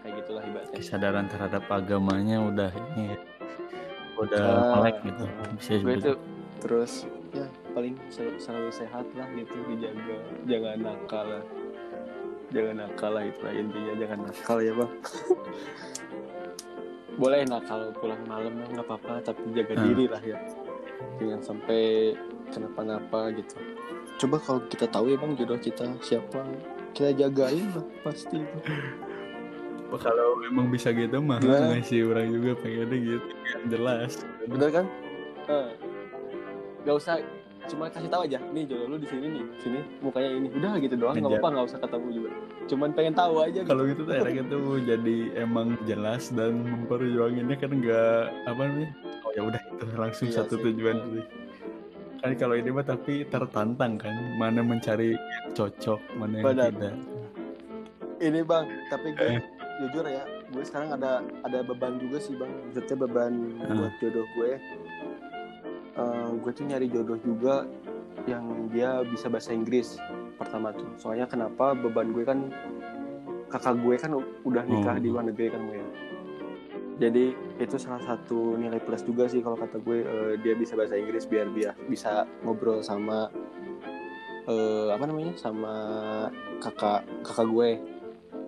Kayak 0.00 0.24
gitulah 0.24 0.42
ibaratnya. 0.46 0.76
Kesadaran 0.80 1.26
terhadap 1.28 1.62
agamanya 1.68 2.36
udah 2.40 2.70
ini 2.72 3.12
ya, 3.12 3.16
udah 4.16 4.40
Ah, 4.40 4.72
melek 4.80 4.96
gitu 5.04 5.24
bisa 5.60 5.70
gue 5.78 5.94
tuh 6.00 6.18
terus 6.64 6.92
ya 7.36 7.46
paling 7.72 7.94
sel- 8.08 8.36
selalu 8.36 8.70
sehat 8.70 9.06
lah 9.12 9.28
gitu. 9.32 9.56
Dijaga 9.66 10.16
jangan 10.44 10.76
nakal 10.80 11.26
lah. 11.26 11.44
Jangan 12.48 12.74
nakal 12.78 13.10
lah 13.10 13.24
itu 13.24 13.40
lah 13.40 13.52
intinya 13.52 13.92
jangan 13.96 14.18
nakal 14.24 14.58
ya 14.58 14.72
bang. 14.72 14.92
Boleh 17.12 17.44
nakal 17.44 17.92
pulang 17.94 18.22
malam 18.24 18.56
lah 18.56 18.68
nggak 18.70 18.86
apa-apa 18.86 19.20
tapi 19.22 19.52
jaga 19.52 19.74
Ah. 19.74 19.82
diri 19.82 20.04
lah 20.06 20.22
ya. 20.22 20.38
Jangan 21.16 21.40
sampai 21.42 22.12
kenapa-napa 22.48 23.32
gitu. 23.32 23.56
Coba 24.18 24.36
kalau 24.38 24.60
kita 24.66 24.86
tahu 24.86 25.08
ya 25.08 25.16
bang 25.16 25.32
jodoh 25.34 25.58
kita 25.58 25.84
siapa 26.00 26.40
kita 26.92 27.12
jagain 27.14 27.68
lah 27.70 27.84
pasti. 28.02 28.40
Itu 29.82 29.96
kalau 29.98 30.36
memang 30.38 30.68
bisa 30.68 30.88
gitu 30.90 31.20
mah 31.20 31.36
Gimana? 31.38 31.76
ngasih 31.76 32.00
orang 32.06 32.32
juga 32.32 32.52
pengennya 32.58 32.96
gitu 32.98 33.28
jelas. 33.68 34.12
Bener 34.42 34.68
kan? 34.72 34.86
Eh, 35.46 35.68
nggak 36.82 36.96
usah 36.96 37.20
cuma 37.64 37.86
kasih 37.86 38.08
tahu 38.08 38.22
aja 38.24 38.38
nih 38.48 38.64
jodoh 38.64 38.86
lu 38.86 38.96
di 38.96 39.06
sini 39.06 39.26
nih 39.30 39.44
sini 39.56 39.80
mukanya 39.98 40.30
ini 40.32 40.48
udah 40.52 40.72
gitu 40.78 40.94
doang 40.94 41.14
nggak 41.14 41.30
apa-apa 41.32 41.48
nggak 41.48 41.66
usah 41.66 41.78
ketemu 41.78 42.08
juga 42.12 42.30
cuman 42.64 42.88
pengen 42.90 43.14
tahu 43.14 43.34
aja 43.38 43.58
gitu. 43.58 43.68
kalau 43.68 43.82
gitu 43.84 44.00
tuh 44.02 44.14
enaknya 44.14 44.44
tuh 44.46 44.64
jadi 44.80 45.16
emang 45.38 45.66
jelas 45.82 46.22
dan 46.28 46.52
memperjuanginnya 46.60 47.56
kan 47.56 47.70
enggak 47.70 48.18
apa 48.44 48.60
namanya 48.60 48.90
oh 49.20 49.30
ya 49.32 49.42
udah 49.44 49.60
itu 49.62 49.84
langsung 49.94 50.26
Iya 50.26 50.36
satu 50.38 50.54
sih. 50.56 50.62
tujuan 50.68 50.96
sih 51.08 51.24
kan 52.18 52.30
kalau 52.36 52.54
ini 52.54 52.70
mah 52.70 52.84
tapi 52.84 53.14
tertantang 53.24 53.92
kan 53.96 54.14
mana 54.36 54.60
mencari 54.60 55.14
yang 55.14 55.46
cocok 55.52 56.00
mana 56.14 56.34
yang 56.34 56.46
Benar. 56.48 56.70
tidak 56.70 56.94
ini 58.20 58.40
bang 58.40 58.64
tapi 58.86 59.08
gue 59.12 59.26
Eh. 59.28 59.42
jujur 59.80 60.04
ya 60.04 60.22
gue 60.48 60.62
sekarang 60.62 60.90
ada 60.92 61.12
ada 61.42 61.58
beban 61.60 61.98
juga 61.98 62.18
sih 62.18 62.34
bang 62.34 62.50
maksudnya 62.60 62.96
beban 63.00 63.32
Hmm. 63.58 63.74
buat 63.76 63.94
jodoh 63.98 64.26
gue 64.32 64.50
Eh, 65.92 66.30
gue 66.40 66.52
tuh 66.52 66.64
nyari 66.64 66.88
jodoh 66.88 67.20
juga 67.20 67.68
yang 68.24 68.70
dia 68.72 69.04
bisa 69.04 69.28
bahasa 69.28 69.52
Inggris 69.52 70.00
pertama 70.40 70.72
tuh. 70.72 70.88
Soalnya 70.96 71.28
kenapa? 71.28 71.76
Beban 71.76 72.16
gue 72.16 72.24
kan 72.24 72.48
kakak 73.52 73.76
gue 73.84 73.94
kan 74.00 74.16
udah 74.42 74.64
nikah 74.64 74.96
Oh. 74.96 75.02
di 75.02 75.08
luar 75.12 75.24
negeri 75.28 75.52
kan 75.52 75.60
gue 75.68 75.76
ya. 75.76 75.88
Jadi 76.92 77.24
itu 77.58 77.76
salah 77.76 78.00
satu 78.00 78.54
nilai 78.54 78.78
plus 78.78 79.02
juga 79.02 79.26
sih 79.26 79.42
kalau 79.42 79.58
kata 79.58 79.76
gue 79.80 79.98
eh, 80.00 80.32
dia 80.40 80.54
bisa 80.54 80.72
bahasa 80.72 80.96
Inggris 80.96 81.28
biar 81.28 81.52
dia 81.52 81.76
bisa 81.84 82.24
ngobrol 82.40 82.80
sama 82.80 83.28
eh, 84.48 84.88
apa 84.88 85.04
namanya? 85.04 85.36
Sama 85.36 85.74
kakak 86.62 87.04
kakak 87.20 87.46
gue 87.48 87.70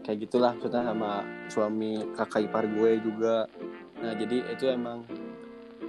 kayak 0.00 0.18
gitulah 0.22 0.52
maksudnya 0.52 0.84
sama 0.84 1.10
suami 1.48 1.92
kakak 2.16 2.48
ipar 2.48 2.64
gue 2.64 2.90
juga. 3.04 3.44
Nah 4.00 4.12
jadi 4.14 4.48
itu 4.48 4.64
emang 4.68 5.04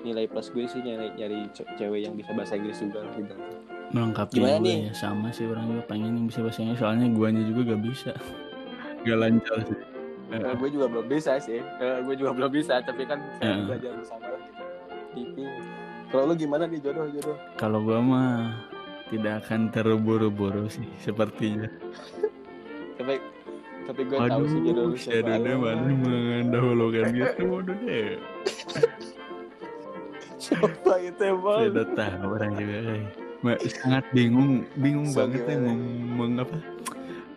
nilai 0.06 0.26
plus 0.26 0.48
gue 0.48 0.66
sih 0.66 0.80
nyari 0.80 1.10
nyari 1.14 1.50
ce- 1.50 1.66
cewek 1.74 2.06
yang 2.06 2.14
bisa 2.14 2.30
bahasa 2.32 2.54
Inggris 2.54 2.78
juga 2.78 3.02
lah 3.02 3.14
gitu. 3.16 3.34
melengkapi 3.88 4.34
Gimana 4.36 4.56
gue 4.56 4.64
nih? 4.64 4.78
ya 4.84 4.94
sama 4.94 5.28
sih 5.30 5.44
orang 5.44 5.66
juga 5.68 5.84
pengen 5.84 6.12
yang 6.14 6.26
bisa 6.26 6.40
bahasa 6.40 6.60
Inggris 6.60 6.78
soalnya 6.78 7.08
guanya 7.10 7.44
juga 7.44 7.62
gak 7.68 7.82
bisa 7.84 8.12
gak 9.02 9.18
lancar 9.18 9.60
sih 9.64 9.80
Eh, 10.26 10.42
gue 10.54 10.70
juga 10.72 10.86
belum 10.88 11.06
bisa 11.06 11.38
sih 11.38 11.62
Eh, 11.62 11.98
gue 12.02 12.16
juga 12.16 12.32
belum 12.32 12.50
bisa 12.50 12.78
tapi 12.80 13.04
kan 13.04 13.22
Eh. 13.40 13.62
belajar 13.64 13.92
bersama 13.94 14.26
lah 14.28 14.42
gitu 14.42 14.64
Gitu. 15.16 15.44
kalau 16.08 16.24
lu 16.26 16.36
gimana 16.36 16.64
nih 16.66 16.80
jodoh 16.80 17.08
jodoh 17.08 17.38
kalau 17.56 17.80
gua 17.80 18.00
mah 18.00 18.34
tidak 19.08 19.42
akan 19.42 19.70
terburu-buru 19.70 20.66
sih 20.68 20.86
sepertinya 20.98 21.70
tapi 22.96 23.22
tapi 23.86 24.02
gue 24.04 24.18
tahu 24.18 24.44
sih 24.46 24.60
jodoh 24.62 24.84
Aduh, 24.84 24.92
lu 24.92 24.98
si 24.98 25.08
siapa 25.08 25.30
Alah. 25.32 25.56
mana 25.56 25.94
mendahulukan 25.94 27.06
gitu, 27.12 27.42
waduh 27.48 27.78
deh. 27.80 28.18
Siapa 30.68 30.94
itu 31.00 31.22
emang 31.24 31.58
Saya 31.58 31.70
udah 31.72 31.88
tahu 31.94 32.28
orang 32.32 32.52
juga, 32.54 32.78
eh. 32.92 33.04
Sangat 33.70 34.06
bingung, 34.10 34.52
bingung 34.76 35.08
So, 35.08 35.22
banget 35.22 35.46
ya 35.46 35.58
mem, 35.58 35.80
meng- 36.12 36.40
apa, 36.40 36.58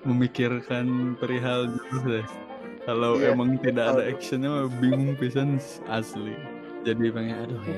memikirkan 0.03 0.87
perihal 1.17 1.69
jodoh 1.69 2.03
deh. 2.17 2.27
Kalau 2.83 3.12
Iya. 3.14 3.37
emang 3.37 3.61
tidak 3.61 3.85
ada 3.87 4.03
actionnya 4.03 4.51
bingung 4.79 5.12
pisan 5.14 5.61
asli. 5.87 6.33
Jadi 6.81 7.12
pengen 7.12 7.45
aduh 7.45 7.61
ya. 7.61 7.77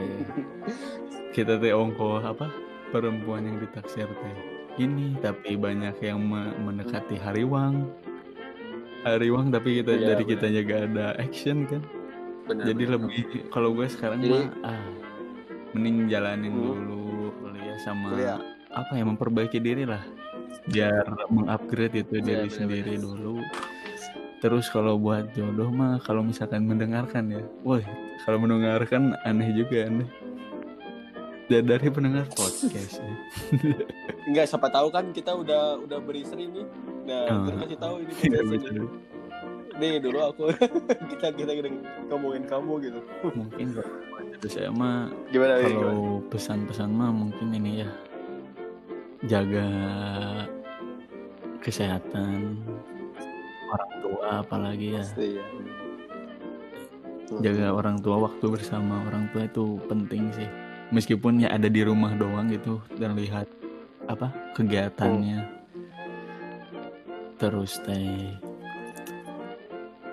Kita 1.31 1.59
teh 1.59 1.73
ongko 1.73 2.21
apa 2.21 2.47
perempuan 2.89 3.43
yang 3.43 3.59
ditaksir 3.59 4.07
teh 4.07 4.37
ini 4.79 5.19
tapi 5.19 5.55
banyak 5.55 5.99
yang 6.01 6.19
me- 6.21 6.55
mendekati 6.57 7.19
hariwang 7.19 7.91
hariwang 9.03 9.51
tapi 9.51 9.79
kita 9.79 9.93
Iya, 9.93 10.07
dari 10.09 10.23
kitanya 10.25 10.61
gak 10.63 10.83
ada 10.89 11.07
action 11.17 11.67
kan 11.67 11.83
Benar, 12.47 12.65
jadi 12.67 12.83
benar. 12.83 12.95
lebih 12.99 13.21
kalau 13.49 13.71
gue 13.73 13.87
sekarang 13.87 14.21
Jadi- 14.21 14.31
mah 14.31 14.47
ah 14.65 14.83
mending 15.73 16.07
jalanin 16.07 16.51
Hmm. 16.51 16.63
dulu 16.77 17.01
kuliah 17.37 17.79
sama 17.79 18.11
Kuliah. 18.11 18.39
apa 18.71 18.93
ya 18.93 19.05
memperbaiki 19.05 19.59
diri 19.59 19.85
lah 19.85 20.03
biar 20.67 21.05
mengupgrade 21.27 22.01
itu 22.01 22.15
Iya, 22.17 22.25
diri 22.25 22.49
sendiri 22.49 22.95
dulu 22.97 23.39
terus 24.39 24.67
kalau 24.67 24.97
buat 24.97 25.31
jodoh 25.33 25.69
mah 25.69 26.01
kalau 26.01 26.23
misalkan 26.23 26.65
mendengarkan 26.65 27.29
ya 27.29 27.43
woi 27.61 27.85
kalau 28.23 28.39
mendengarkan 28.39 29.15
aneh 29.23 29.51
juga 29.53 29.87
aneh 29.87 30.09
Da- 31.47 31.67
dari 31.67 31.91
pendengar 31.91 32.31
podcast 32.31 33.03
ya. 33.03 33.11
Enggak, 34.31 34.47
siapa 34.47 34.71
tahu 34.71 34.87
kan 34.87 35.11
kita 35.11 35.35
udah 35.35 35.83
udah 35.83 35.99
beristri 35.99 36.47
nih. 36.47 36.63
Nah, 37.03 37.27
Ah. 37.27 37.43
kita 37.43 37.57
kasih 37.67 37.79
tahu 37.83 37.95
ini 37.99 38.13
Iya, 38.23 38.39
podcast 38.39 38.71
ini. 38.71 38.87
Nih 39.75 39.93
dulu 39.99 40.19
aku 40.23 40.43
kita 41.11 41.27
kita 41.35 41.53
ngomongin 42.07 42.47
kamu 42.47 42.73
gitu. 42.87 43.01
mungkin 43.35 43.67
jodoh 44.41 44.57
saya 44.57 44.73
mah 44.73 45.13
gimana? 45.29 45.61
kalau 45.61 46.25
pesan-pesan 46.33 46.89
mah 46.97 47.13
mungkin 47.13 47.53
ini 47.53 47.85
ya. 47.85 47.91
Jaga 49.29 49.69
kesehatan 51.61 52.57
orang 53.69 53.93
tua 54.01 54.29
apalagi 54.41 54.97
ya. 54.97 55.05
Pasti 55.05 55.37
ya. 55.37 55.45
jaga 57.45 57.77
orang 57.77 58.01
tua 58.01 58.17
waktu 58.33 58.47
bersama 58.49 59.05
orang 59.05 59.29
tua 59.29 59.45
itu 59.45 59.77
penting 59.93 60.33
sih. 60.33 60.49
Meskipun 60.89 61.45
ya 61.45 61.53
ada 61.53 61.69
di 61.69 61.85
rumah 61.85 62.17
doang 62.17 62.49
gitu 62.49 62.81
dan 62.97 63.13
lihat 63.21 63.45
apa 64.09 64.33
kegiatannya. 64.57 65.45
Terus 67.37 67.77
teh 67.85 68.41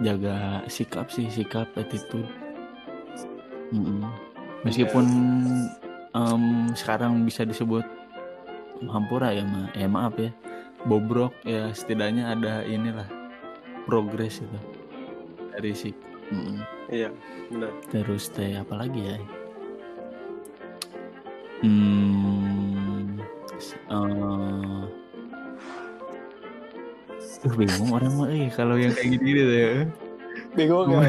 jaga 0.04 0.68
sikap 0.68 1.08
sih 1.08 1.32
sikap 1.32 1.72
attitude 1.80 2.47
Mm-mm. 3.74 4.00
meskipun 4.64 5.06
em, 6.16 6.44
sekarang 6.74 7.24
bisa 7.28 7.44
disebut 7.44 7.84
hampura 8.88 9.34
ya 9.34 9.44
ma 9.44 9.68
eh 9.74 9.90
maaf 9.90 10.16
ya 10.16 10.32
bobrok 10.86 11.34
ya 11.44 11.74
setidaknya 11.74 12.32
ada 12.32 12.62
inilah 12.64 13.08
progres 13.90 14.40
itu 14.40 14.60
dari 15.52 15.74
sikap 15.74 16.08
Mm-mm. 16.28 16.60
Iya, 16.92 17.08
benar. 17.48 17.72
Terus 17.88 18.28
teh 18.36 18.60
apa 18.60 18.84
lagi 18.84 19.00
ya? 19.00 19.18
Hmm, 21.64 23.16
Eh, 23.88 24.84
Duh 27.48 27.54
bingung 27.56 27.92
orang 27.96 28.14
mah 28.20 28.28
eh 28.28 28.52
kalau 28.52 28.76
yang 28.76 28.92
kayak 28.92 29.18
gini 29.18 29.30
gitu 29.40 29.54
ya. 29.56 29.72
Bingung 30.58 30.88
ya 30.90 31.02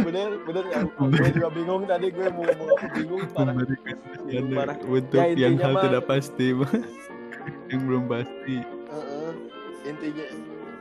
bener 0.00 0.28
bener 0.40 0.64
ya 0.66 0.80
gue 0.88 1.28
juga 1.30 1.48
bingung 1.50 1.82
tadi 1.84 2.06
gue 2.08 2.26
mau 2.26 2.42
ngomong 2.42 2.68
apa 2.72 2.86
bingung 2.90 3.22
parah 3.30 3.54
Bingung 3.54 3.76
kesaksian 3.78 4.44
parah. 4.50 4.76
untuk 4.82 5.20
Ya, 5.20 5.26
yang 5.38 5.54
hal 5.56 5.72
mah- 5.72 5.84
tidak 5.84 6.02
pasti, 6.04 6.46
yang 7.68 7.82
belum 7.82 8.04
pasti. 8.06 8.56
Heeh. 8.64 9.30
intinya 9.84 10.26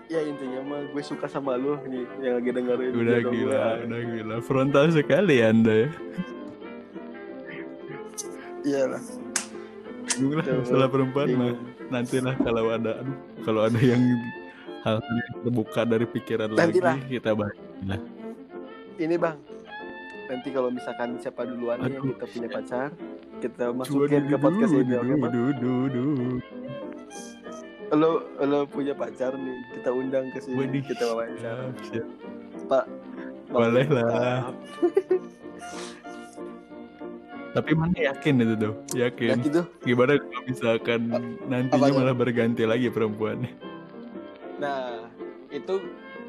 ya 0.07 0.21
intinya 0.23 0.59
mah 0.63 0.81
gue 0.85 1.03
suka 1.03 1.25
sama 1.25 1.53
lu 1.55 1.75
nih 1.83 2.05
yang 2.19 2.33
lagi 2.35 2.49
dengerin 2.51 2.91
Udah 2.95 3.19
gila, 3.21 3.31
gue. 3.75 3.83
udah 3.83 4.01
gila. 4.07 4.35
Frontal 4.39 4.85
sekali 4.89 5.35
Anda 5.41 5.75
ya. 5.75 5.89
iya 8.63 8.81
lah 8.87 9.01
Bingung 10.07 10.33
lah 10.33 10.43
Tuh, 10.43 10.57
masalah 10.63 10.87
perempuan 10.87 11.27
mah. 11.31 11.53
Nantilah 11.85 12.35
kalau 12.35 12.63
ada 12.71 12.91
aduh, 12.97 13.17
kalau 13.43 13.61
ada 13.61 13.77
yang 13.77 14.01
hal 14.81 14.97
terbuka 15.39 15.81
dari 15.83 16.05
pikiran 16.07 16.49
Nantilah. 16.51 16.97
lagi 16.97 17.09
kita 17.11 17.33
bahas 17.33 17.57
lah. 17.87 17.99
ini 18.97 19.15
bang 19.15 19.37
nanti 20.25 20.49
kalau 20.49 20.69
misalkan 20.69 21.15
siapa 21.17 21.43
duluan 21.43 21.77
nih 21.79 21.91
yang 21.91 22.01
Aduh. 22.01 22.11
kita 22.13 22.25
punya 22.27 22.49
pacar 22.49 22.89
kita 23.37 23.65
masukin 23.69 24.23
ke 24.25 24.37
podcast 24.37 24.73
ini 24.73 24.93
oke 24.95 25.13
bang 25.15 25.31
dulu, 25.31 25.51
dulu. 25.85 26.05
lo 27.91 28.09
lo 28.41 28.59
punya 28.65 28.91
pacar 28.91 29.31
nih 29.31 29.55
kita 29.71 29.89
undang 29.89 30.25
ke 30.29 30.39
sini 30.39 30.57
Waduh, 30.57 30.83
kita 30.83 31.03
wawancara 31.07 31.63
siap. 31.83 32.07
pak 32.65 32.85
Bang 33.45 33.61
Boleh 33.69 33.87
lah. 33.87 34.49
Tapi 37.53 37.71
mana 37.71 37.95
yakin 37.95 38.41
itu 38.41 38.55
tuh? 38.59 38.73
ya 38.91 39.07
Yakin. 39.07 39.39
gitu 39.39 39.61
Gimana 39.85 40.19
kalau 40.19 40.41
misalkan 40.43 41.01
nantinya 41.45 41.87
apanya? 41.87 41.99
malah 42.03 42.15
berganti 42.17 42.63
lagi 42.65 42.89
perempuannya? 42.89 43.53
nah 44.55 45.07
itu 45.49 45.79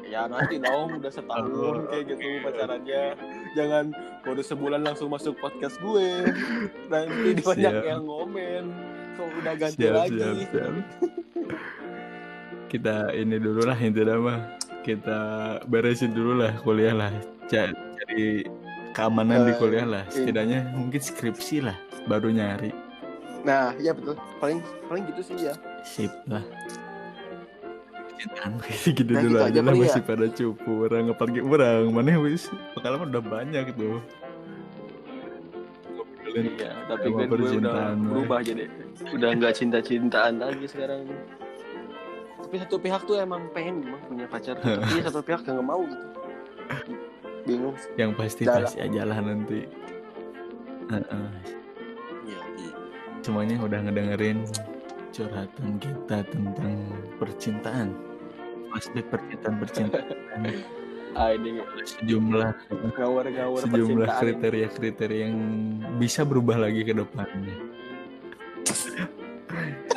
ya 0.07 0.23
nanti 0.25 0.55
dong 0.57 0.97
udah 0.97 1.11
setahun 1.11 1.75
kayak 1.87 2.03
gitu 2.07 2.25
pacarannya 2.41 3.03
jangan 3.53 3.85
baru 4.21 4.41
sebulan 4.41 4.81
langsung 4.81 5.07
masuk 5.07 5.35
podcast 5.35 5.75
gue 5.77 6.31
nanti 6.87 7.29
banyak 7.37 7.73
Siap. 7.73 7.83
yang 7.85 8.03
ngomen 8.03 8.63
kok 9.13 9.27
udah 9.33 9.53
ganti 9.53 9.81
Siap, 9.81 9.93
lagi 9.93 10.17
siap, 10.17 10.35
siap. 10.47 10.73
Kita 12.67 12.95
ini 13.11 13.35
dulu 13.35 13.63
lah 13.63 13.77
intinya 13.77 14.15
mah. 14.17 14.39
Kita 14.83 15.19
beresin 15.63 16.11
dulu 16.11 16.39
lah 16.39 16.51
kuliah 16.59 16.91
lah. 16.91 17.11
Cari 17.47 18.43
keamanan 18.91 19.47
di 19.47 19.51
Eh, 19.51 19.57
kuliah 19.57 19.87
lah. 19.87 20.03
ini. 20.05 20.13
Setidaknya 20.13 20.59
mungkin 20.71 20.99
skripsi 20.99 21.63
lah. 21.63 21.77
Baru 22.05 22.27
nyari. 22.27 22.71
nah 23.41 23.71
ya 23.79 23.95
betul 23.95 24.19
paling 24.37 24.59
paling 24.91 25.07
gitu 25.07 25.21
sih 25.23 25.47
ya 25.47 25.55
Sip 25.81 26.11
lah. 26.27 26.43
Percintaan 28.17 28.51
kayak 28.57 28.79
gitu 28.97 29.11
Nah, 29.13 29.21
dulu 29.21 29.37
gitu 29.37 29.45
aja 29.45 29.59
lah 29.61 29.73
ya. 29.77 29.81
masih 29.85 30.01
pada 30.01 30.25
cupu 30.33 30.71
orang 30.89 31.05
apalagi 31.13 31.39
orang 31.45 31.85
mana 31.93 32.17
wis? 32.17 32.49
Pengalaman 32.73 33.13
udah 33.13 33.23
banyak 33.23 33.65
tuh 33.77 34.01
iya 36.37 36.71
tapi 36.85 37.07
kan 37.09 37.25
gue 37.29 37.49
udah 37.57 37.97
berubah 37.97 38.39
jadi 38.45 38.69
udah 39.15 39.29
nggak 39.41 39.53
cinta-cintaan 39.57 40.37
lagi 40.37 40.65
sekarang. 40.69 41.09
Tapi 42.37 42.55
satu 42.63 42.77
pihak 42.79 43.01
tuh 43.03 43.19
emang 43.19 43.49
pengen 43.51 43.83
emang 43.83 44.01
punya 44.07 44.25
pacar. 44.29 44.55
Tapi 44.63 45.03
satu 45.03 45.19
pihak 45.19 45.43
nggak 45.43 45.65
mau 45.67 45.83
gitu. 45.83 46.05
Bingung. 47.43 47.75
Yang 47.99 48.11
pasti 48.15 48.43
pasti 48.47 48.77
aja 48.79 49.01
lah 49.07 49.19
nanti. 49.19 49.67
Heeh. 50.87 51.27
Iya, 52.27 52.41
iya. 52.59 52.71
semuanya 53.19 53.59
udah 53.59 53.79
ngedengerin 53.83 54.47
curhatan 55.11 55.75
kita 55.83 56.23
tentang 56.31 56.75
percintaan 57.19 57.91
pasti 58.77 59.01
percintaan 59.01 59.55
percintaan 59.57 60.05
ah 61.17 61.33
ini 61.33 61.65
sejumlah 61.81 62.49
ngawur-ngawur 62.93 63.65
sejumlah 63.65 64.09
kriteria-kriteria 64.21 65.19
yang 65.25 65.35
bisa 65.97 66.21
berubah 66.21 66.61
lagi 66.61 66.85
ke 66.85 66.93
depannya. 66.93 67.57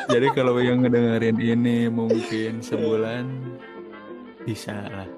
Jadi 0.08 0.26
kalau 0.32 0.56
yang 0.58 0.80
ngedengerin 0.80 1.36
ini 1.38 1.92
mungkin 1.92 2.64
sebulan 2.64 3.28
bisa 4.48 4.74
lah. 4.88 5.08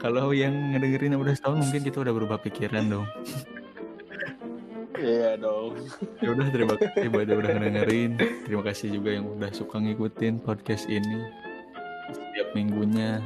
Kalau 0.00 0.32
yang 0.32 0.72
ngedengerin 0.72 1.20
udah 1.20 1.36
setahun 1.36 1.60
mungkin 1.60 1.82
kita 1.84 2.02
udah 2.02 2.14
berubah 2.16 2.38
pikiran 2.40 2.88
dong. 2.88 3.06
iya 5.02 5.34
dong 5.34 5.82
Ya 6.22 6.30
udah 6.30 6.46
terima 6.54 6.74
kasih 6.78 7.06
buat 7.12 7.26
yang 7.28 7.38
udah 7.44 7.52
ngedengerin. 7.52 8.10
Terima 8.48 8.62
kasih 8.64 8.88
juga 8.96 9.10
yang 9.12 9.28
udah 9.28 9.50
suka 9.52 9.76
ngikutin 9.76 10.40
podcast 10.40 10.88
ini 10.88 11.41
setiap 12.52 12.60
minggunya. 12.60 13.24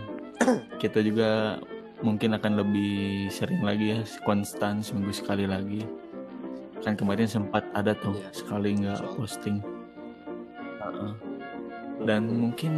Kita 0.79 1.03
juga 1.03 1.59
mungkin 1.99 2.39
akan 2.39 2.63
lebih 2.63 3.27
sering 3.35 3.67
lagi 3.67 3.99
ya, 3.99 4.01
konstan 4.23 4.79
seminggu 4.79 5.11
sekali 5.11 5.51
lagi. 5.51 5.83
Kan 6.87 6.95
kemarin 6.95 7.27
sempat 7.27 7.67
ada 7.75 7.91
tuh 7.99 8.15
Iya. 8.15 8.31
sekali 8.31 8.71
nggak 8.79 9.03
posting. 9.19 9.59
Heeh. 10.79 11.13
Dan 12.07 12.23
mungkin 12.39 12.75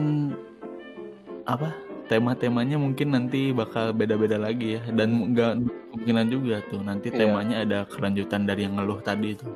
apa 1.44 1.76
tema-temanya 2.08 2.80
mungkin 2.80 3.12
nanti 3.12 3.52
bakal 3.52 3.92
beda-beda 3.92 4.40
lagi 4.40 4.80
ya 4.80 4.82
dan 4.96 5.32
nggak 5.36 5.52
kemungkinan 5.92 6.26
juga 6.32 6.56
tuh 6.72 6.80
nanti 6.80 7.12
Iya. 7.12 7.28
temanya 7.28 7.56
ada 7.64 7.78
kelanjutan 7.84 8.48
dari 8.48 8.64
yang 8.64 8.80
ngeluh 8.80 9.00
tadi 9.04 9.36
tuh 9.36 9.52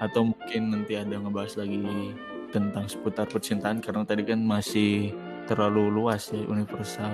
atau 0.00 0.32
mungkin 0.32 0.62
nanti 0.76 0.96
ada 0.96 1.16
ngebahas 1.16 1.60
lagi 1.60 2.12
tentang 2.52 2.84
seputar 2.88 3.28
percintaan 3.28 3.80
karena 3.84 4.04
tadi 4.04 4.24
kan 4.24 4.40
masih 4.40 5.12
terlalu 5.50 5.90
luas 5.90 6.30
ya 6.30 6.46
universal. 6.46 7.10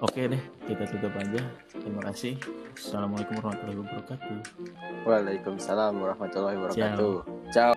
Oke 0.00 0.24
deh 0.24 0.40
kita 0.64 0.88
tutup 0.88 1.12
aja. 1.20 1.44
Terima 1.68 2.00
kasih. 2.08 2.40
Assalamualaikum 2.72 3.36
warahmatullahi 3.44 3.78
wabarakatuh. 3.84 4.36
Waalaikumsalam 5.04 5.92
warahmatullahi 6.00 6.56
wabarakatuh. 6.56 7.14
Ciao 7.52 7.76